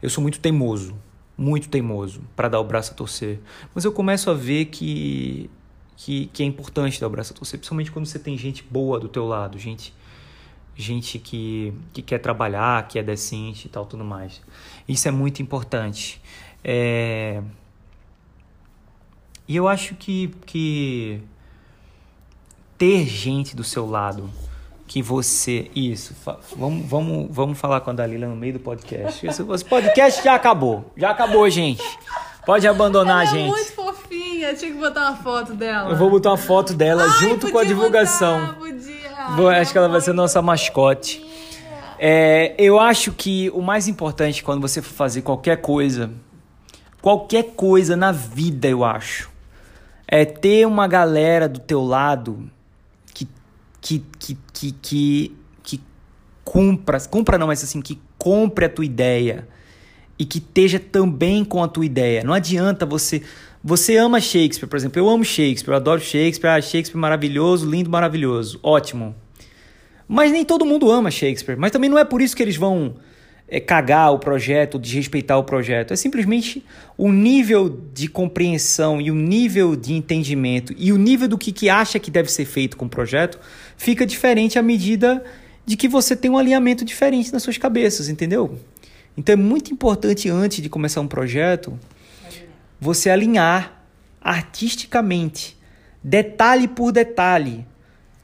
Eu 0.00 0.08
sou 0.08 0.22
muito 0.22 0.40
teimoso, 0.40 0.94
muito 1.36 1.68
teimoso 1.68 2.22
para 2.34 2.48
dar 2.48 2.60
o 2.60 2.64
braço 2.64 2.92
a 2.92 2.94
torcer. 2.94 3.38
Mas 3.74 3.84
eu 3.84 3.92
começo 3.92 4.30
a 4.30 4.34
ver 4.34 4.66
que, 4.66 5.50
que, 5.96 6.26
que 6.32 6.42
é 6.42 6.46
importante 6.46 6.98
dar 6.98 7.06
o 7.06 7.10
braço 7.10 7.34
a 7.34 7.36
torcer, 7.36 7.58
principalmente 7.58 7.92
quando 7.92 8.06
você 8.06 8.18
tem 8.18 8.36
gente 8.36 8.64
boa 8.68 8.98
do 8.98 9.08
teu 9.08 9.26
lado, 9.26 9.58
gente 9.58 9.92
gente 10.74 11.18
que, 11.18 11.72
que 11.92 12.02
quer 12.02 12.18
trabalhar, 12.18 12.86
que 12.88 12.98
é 12.98 13.02
decente 13.02 13.66
e 13.66 13.70
tal, 13.70 13.86
tudo 13.86 14.04
mais. 14.04 14.40
Isso 14.88 15.06
é 15.08 15.10
muito 15.10 15.42
importante. 15.42 16.20
É... 16.64 17.42
E 19.46 19.56
eu 19.56 19.68
acho 19.68 19.94
que, 19.94 20.28
que 20.46 21.20
ter 22.78 23.04
gente 23.06 23.54
do 23.54 23.64
seu 23.64 23.88
lado 23.88 24.30
que 24.86 25.02
você. 25.02 25.70
Isso, 25.74 26.14
vamos, 26.56 26.86
vamos, 26.86 27.28
vamos 27.30 27.58
falar 27.58 27.80
com 27.80 27.90
a 27.90 27.92
Dalila 27.92 28.26
no 28.26 28.36
meio 28.36 28.54
do 28.54 28.60
podcast. 28.60 29.26
Esse 29.26 29.42
podcast 29.64 30.22
já 30.22 30.34
acabou. 30.34 30.92
Já 30.96 31.10
acabou, 31.10 31.48
gente. 31.48 31.82
Pode 32.44 32.66
abandonar 32.66 33.22
Ela 33.22 33.30
a 33.30 33.34
gente. 33.34 33.48
É 33.48 33.50
muito 33.50 33.72
fofinha, 33.72 34.54
tinha 34.54 34.72
que 34.72 34.78
botar 34.78 35.10
uma 35.10 35.16
foto 35.16 35.54
dela. 35.54 35.90
Eu 35.90 35.96
vou 35.96 36.10
botar 36.10 36.30
uma 36.30 36.36
foto 36.36 36.74
dela 36.74 37.04
Ai, 37.04 37.20
junto 37.20 37.50
com 37.50 37.58
a 37.58 37.64
divulgação. 37.64 38.46
Botar, 38.46 38.71
acho 39.48 39.72
que 39.72 39.78
ela 39.78 39.88
vai 39.88 40.00
ser 40.00 40.12
nossa 40.12 40.40
mascote. 40.42 41.24
É, 41.98 42.54
eu 42.58 42.80
acho 42.80 43.12
que 43.12 43.50
o 43.50 43.62
mais 43.62 43.86
importante 43.86 44.42
quando 44.42 44.60
você 44.60 44.82
for 44.82 44.92
fazer 44.92 45.22
qualquer 45.22 45.58
coisa, 45.58 46.10
qualquer 47.00 47.54
coisa 47.54 47.96
na 47.96 48.10
vida, 48.10 48.66
eu 48.66 48.84
acho, 48.84 49.30
é 50.08 50.24
ter 50.24 50.66
uma 50.66 50.88
galera 50.88 51.48
do 51.48 51.60
teu 51.60 51.82
lado 51.82 52.50
que 53.14 53.28
que 53.80 54.04
que 54.18 54.38
que 54.52 54.72
que, 54.72 55.36
que 55.62 55.80
cumpra, 56.44 56.98
cumpra 57.02 57.38
não, 57.38 57.46
mas 57.46 57.62
assim 57.62 57.80
que 57.80 58.00
compre 58.18 58.64
a 58.64 58.68
tua 58.68 58.84
ideia 58.84 59.46
e 60.18 60.24
que 60.24 60.38
esteja 60.38 60.78
também 60.78 61.44
com 61.44 61.62
a 61.62 61.68
tua 61.68 61.84
ideia. 61.84 62.22
Não 62.22 62.34
adianta 62.34 62.84
você 62.86 63.22
você 63.64 63.96
ama 63.96 64.20
Shakespeare, 64.20 64.68
por 64.68 64.76
exemplo. 64.76 65.00
Eu 65.00 65.08
amo 65.08 65.24
Shakespeare, 65.24 65.72
eu 65.72 65.76
adoro 65.76 66.00
Shakespeare. 66.00 66.50
Ah, 66.50 66.60
Shakespeare 66.60 66.98
maravilhoso, 66.98 67.68
lindo, 67.68 67.88
maravilhoso. 67.88 68.58
Ótimo. 68.60 69.14
Mas 70.08 70.32
nem 70.32 70.44
todo 70.44 70.66
mundo 70.66 70.90
ama 70.90 71.10
Shakespeare. 71.10 71.56
Mas 71.56 71.70
também 71.70 71.88
não 71.88 71.96
é 71.96 72.04
por 72.04 72.20
isso 72.20 72.34
que 72.34 72.42
eles 72.42 72.56
vão 72.56 72.96
é, 73.46 73.60
cagar 73.60 74.12
o 74.12 74.18
projeto, 74.18 74.80
desrespeitar 74.80 75.38
o 75.38 75.44
projeto. 75.44 75.92
É 75.92 75.96
simplesmente 75.96 76.64
o 76.98 77.12
nível 77.12 77.80
de 77.94 78.08
compreensão 78.08 79.00
e 79.00 79.12
o 79.12 79.14
nível 79.14 79.76
de 79.76 79.92
entendimento 79.92 80.74
e 80.76 80.92
o 80.92 80.98
nível 80.98 81.28
do 81.28 81.38
que, 81.38 81.52
que 81.52 81.68
acha 81.68 82.00
que 82.00 82.10
deve 82.10 82.32
ser 82.32 82.44
feito 82.44 82.76
com 82.76 82.86
o 82.86 82.88
projeto 82.88 83.38
fica 83.76 84.04
diferente 84.04 84.58
à 84.58 84.62
medida 84.62 85.22
de 85.64 85.76
que 85.76 85.86
você 85.86 86.16
tem 86.16 86.30
um 86.30 86.38
alinhamento 86.38 86.84
diferente 86.84 87.32
nas 87.32 87.44
suas 87.44 87.56
cabeças, 87.56 88.08
entendeu? 88.08 88.58
Então 89.16 89.34
é 89.34 89.36
muito 89.36 89.72
importante 89.72 90.28
antes 90.28 90.62
de 90.62 90.68
começar 90.68 91.00
um 91.00 91.08
projeto 91.08 91.78
você 92.80 93.10
alinhar 93.10 93.80
artisticamente, 94.20 95.56
detalhe 96.02 96.66
por 96.66 96.90
detalhe, 96.90 97.64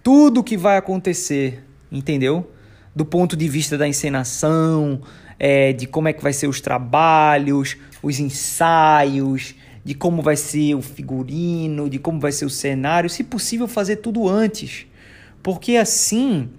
tudo 0.03 0.42
que 0.42 0.57
vai 0.57 0.77
acontecer, 0.77 1.62
entendeu? 1.92 2.51
Do 2.92 3.05
ponto 3.05 3.37
de 3.37 3.48
vista 3.48 3.79
da 3.79 3.87
encenação, 3.87 5.01
é, 5.38 5.72
de 5.72 5.87
como 5.87 6.09
é 6.09 6.12
que 6.12 6.20
vai 6.20 6.33
ser 6.33 6.48
os 6.48 6.61
trabalhos, 6.61 7.77
os 8.03 8.18
ensaios, 8.18 9.55
de 9.85 9.94
como 9.94 10.22
vai 10.22 10.37
ser 10.37 10.74
o 10.74 10.83
figurino, 10.83 11.88
de 11.88 12.01
como 12.01 12.18
vai 12.18 12.33
ser 12.33 12.44
o 12.44 12.51
cenário, 12.51 13.09
se 13.09 13.22
possível 13.22 13.68
fazer 13.68 13.96
tudo 13.96 14.29
antes. 14.29 14.87
Porque 15.40 15.77
assim, 15.77 16.51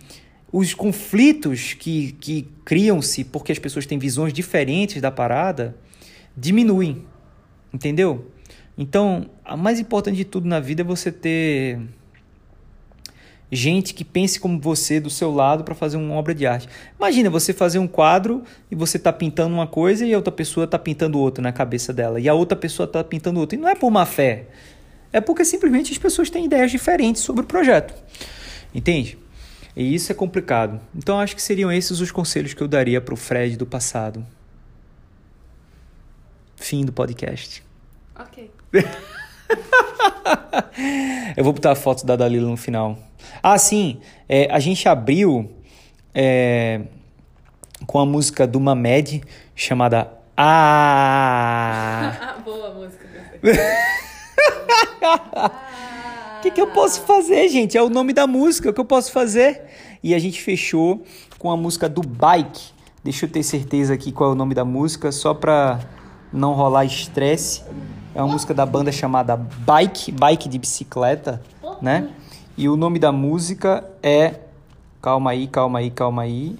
os 0.51 0.73
conflitos 0.73 1.73
que, 1.73 2.13
que 2.13 2.47
criam-se 2.65 3.23
porque 3.23 3.51
as 3.51 3.59
pessoas 3.59 3.85
têm 3.85 3.99
visões 3.99 4.33
diferentes 4.33 5.01
da 5.01 5.11
parada 5.11 5.75
diminuem. 6.35 7.05
Entendeu? 7.73 8.31
Então, 8.77 9.29
a 9.45 9.55
mais 9.55 9.79
importante 9.79 10.15
de 10.15 10.25
tudo 10.25 10.47
na 10.47 10.59
vida 10.59 10.81
é 10.81 10.85
você 10.85 11.11
ter 11.11 11.79
gente 13.51 13.93
que 13.93 14.03
pense 14.03 14.39
como 14.39 14.59
você 14.59 14.99
do 14.99 15.09
seu 15.09 15.33
lado 15.33 15.63
para 15.63 15.73
fazer 15.75 15.97
uma 15.97 16.13
obra 16.15 16.33
de 16.33 16.45
arte. 16.45 16.69
Imagina 16.97 17.29
você 17.29 17.51
fazer 17.51 17.79
um 17.79 17.87
quadro 17.87 18.43
e 18.69 18.75
você 18.75 18.97
está 18.97 19.11
pintando 19.11 19.53
uma 19.53 19.67
coisa 19.67 20.05
e 20.05 20.13
a 20.13 20.17
outra 20.17 20.31
pessoa 20.31 20.65
está 20.65 20.77
pintando 20.77 21.19
outra 21.19 21.41
na 21.41 21.51
cabeça 21.51 21.91
dela 21.91 22.19
e 22.19 22.29
a 22.29 22.33
outra 22.33 22.55
pessoa 22.55 22.85
está 22.85 23.03
pintando 23.03 23.39
outra. 23.39 23.57
E 23.57 23.61
não 23.61 23.67
é 23.67 23.75
por 23.75 23.89
má 23.89 24.05
fé, 24.05 24.45
é 25.11 25.19
porque 25.19 25.43
simplesmente 25.43 25.91
as 25.91 25.97
pessoas 25.97 26.29
têm 26.29 26.45
ideias 26.45 26.71
diferentes 26.71 27.21
sobre 27.21 27.43
o 27.43 27.47
projeto. 27.47 27.93
Entende? 28.73 29.17
E 29.79 29.95
isso 29.95 30.11
é 30.11 30.15
complicado. 30.15 30.81
Então 30.93 31.17
acho 31.21 31.33
que 31.33 31.41
seriam 31.41 31.71
esses 31.71 32.01
os 32.01 32.11
conselhos 32.11 32.53
que 32.53 32.61
eu 32.61 32.67
daria 32.67 32.99
para 32.99 33.13
o 33.13 33.17
Fred 33.17 33.55
do 33.55 33.65
passado. 33.65 34.27
Fim 36.57 36.83
do 36.83 36.91
podcast. 36.91 37.63
Ok. 38.13 38.51
eu 41.37 41.43
vou 41.45 41.53
botar 41.53 41.71
a 41.71 41.75
foto 41.75 42.05
da 42.05 42.17
Dalila 42.17 42.49
no 42.49 42.57
final. 42.57 42.99
Ah, 43.41 43.57
sim. 43.57 44.01
É, 44.27 44.51
a 44.51 44.59
gente 44.59 44.89
abriu 44.89 45.49
é, 46.13 46.81
com 47.87 47.99
a 47.99 48.05
música 48.05 48.45
do 48.45 48.59
Mamed 48.59 49.23
chamada 49.55 50.11
Ah. 50.35 52.37
Boa 52.43 52.73
música. 52.73 53.07
O 56.39 56.41
que, 56.41 56.51
que 56.51 56.61
eu 56.61 56.67
posso 56.67 57.01
fazer, 57.01 57.49
gente? 57.49 57.77
É 57.77 57.83
o 57.83 57.89
nome 57.89 58.13
da 58.13 58.25
música, 58.25 58.69
o 58.69 58.73
que 58.73 58.79
eu 58.79 58.85
posso 58.85 59.11
fazer? 59.11 59.61
E 60.01 60.15
a 60.15 60.19
gente 60.19 60.41
fechou 60.41 61.03
com 61.37 61.51
a 61.51 61.57
música 61.57 61.89
do 61.89 62.01
Bike. 62.01 62.71
Deixa 63.03 63.25
eu 63.25 63.29
ter 63.29 63.43
certeza 63.43 63.93
aqui 63.93 64.09
qual 64.13 64.29
é 64.29 64.33
o 64.33 64.35
nome 64.35 64.55
da 64.55 64.63
música, 64.63 65.11
só 65.11 65.33
pra 65.33 65.81
não 66.31 66.53
rolar 66.53 66.85
estresse. 66.85 67.61
É 68.15 68.21
uma 68.21 68.31
música 68.31 68.53
da 68.53 68.65
banda 68.65 68.89
chamada 68.89 69.35
Bike, 69.35 70.13
Bike 70.13 70.47
de 70.47 70.57
bicicleta, 70.57 71.41
né? 71.81 72.09
E 72.57 72.69
o 72.69 72.77
nome 72.77 72.99
da 72.99 73.11
música 73.11 73.83
é. 74.01 74.35
Calma 75.01 75.31
aí, 75.31 75.45
calma 75.45 75.79
aí, 75.79 75.91
calma 75.91 76.21
aí. 76.21 76.57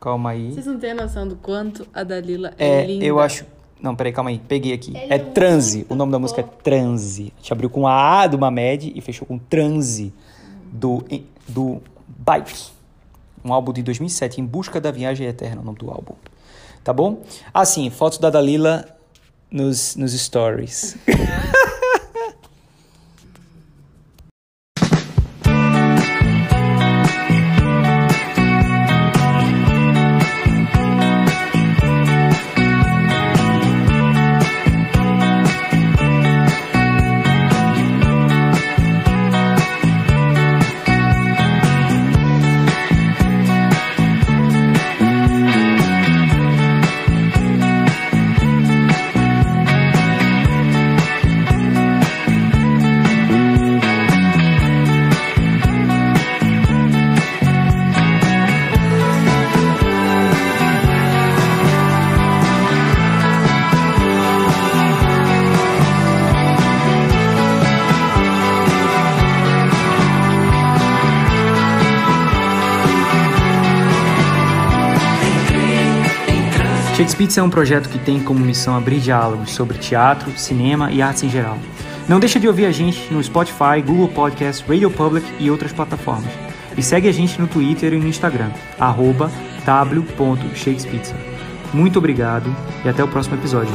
Calma 0.00 0.30
aí. 0.30 0.52
Vocês 0.54 0.66
não 0.66 0.80
têm 0.80 0.92
noção 0.92 1.28
do 1.28 1.36
quanto 1.36 1.86
a 1.94 2.02
Dalila 2.02 2.52
é, 2.58 2.82
É, 2.82 2.86
linda. 2.86 3.04
eu 3.04 3.20
acho. 3.20 3.46
Não, 3.82 3.96
peraí, 3.96 4.12
calma 4.12 4.30
aí. 4.30 4.38
Peguei 4.38 4.72
aqui. 4.72 4.96
Ele 4.96 5.12
É 5.12 5.16
é 5.16 5.18
Transe. 5.18 5.84
O 5.88 5.94
nome 5.96 6.12
da 6.12 6.18
música 6.18 6.40
é 6.40 6.44
Transe. 6.44 7.32
A 7.36 7.40
gente 7.40 7.52
abriu 7.52 7.68
com 7.68 7.86
a 7.86 8.20
A 8.22 8.26
do 8.28 8.38
Mamed 8.38 8.92
e 8.94 9.00
fechou 9.00 9.26
com 9.26 9.38
Transe 9.38 10.12
do, 10.70 11.04
do 11.48 11.82
Bike. 12.06 12.70
Um 13.44 13.52
álbum 13.52 13.72
de 13.72 13.82
2007, 13.82 14.40
Em 14.40 14.44
Busca 14.44 14.80
da 14.80 14.92
Viagem 14.92 15.26
Eterna, 15.26 15.60
o 15.60 15.64
nome 15.64 15.78
do 15.78 15.90
álbum. 15.90 16.14
Tá 16.84 16.92
bom? 16.92 17.22
Ah, 17.52 17.64
sim, 17.64 17.90
fotos 17.90 18.18
da 18.18 18.30
Dalila 18.30 18.84
nos, 19.50 19.96
nos 19.96 20.12
stories. 20.12 20.96
Shakespeare 77.02 77.40
é 77.40 77.42
um 77.42 77.50
projeto 77.50 77.88
que 77.88 77.98
tem 77.98 78.22
como 78.22 78.38
missão 78.38 78.76
abrir 78.76 79.00
diálogos 79.00 79.50
sobre 79.50 79.76
teatro, 79.76 80.30
cinema 80.38 80.92
e 80.92 81.02
artes 81.02 81.24
em 81.24 81.28
geral. 81.28 81.58
Não 82.08 82.20
deixa 82.20 82.38
de 82.38 82.46
ouvir 82.46 82.64
a 82.64 82.70
gente 82.70 83.12
no 83.12 83.20
Spotify, 83.20 83.82
Google 83.84 84.06
Podcasts, 84.06 84.64
Radio 84.68 84.88
Public 84.88 85.26
e 85.40 85.50
outras 85.50 85.72
plataformas. 85.72 86.30
E 86.76 86.82
segue 86.82 87.08
a 87.08 87.12
gente 87.12 87.40
no 87.40 87.48
Twitter 87.48 87.92
e 87.92 87.98
no 87.98 88.06
Instagram, 88.06 88.50
w.shakespeare. 89.66 91.02
Muito 91.74 91.98
obrigado 91.98 92.54
e 92.84 92.88
até 92.88 93.02
o 93.02 93.08
próximo 93.08 93.34
episódio. 93.34 93.72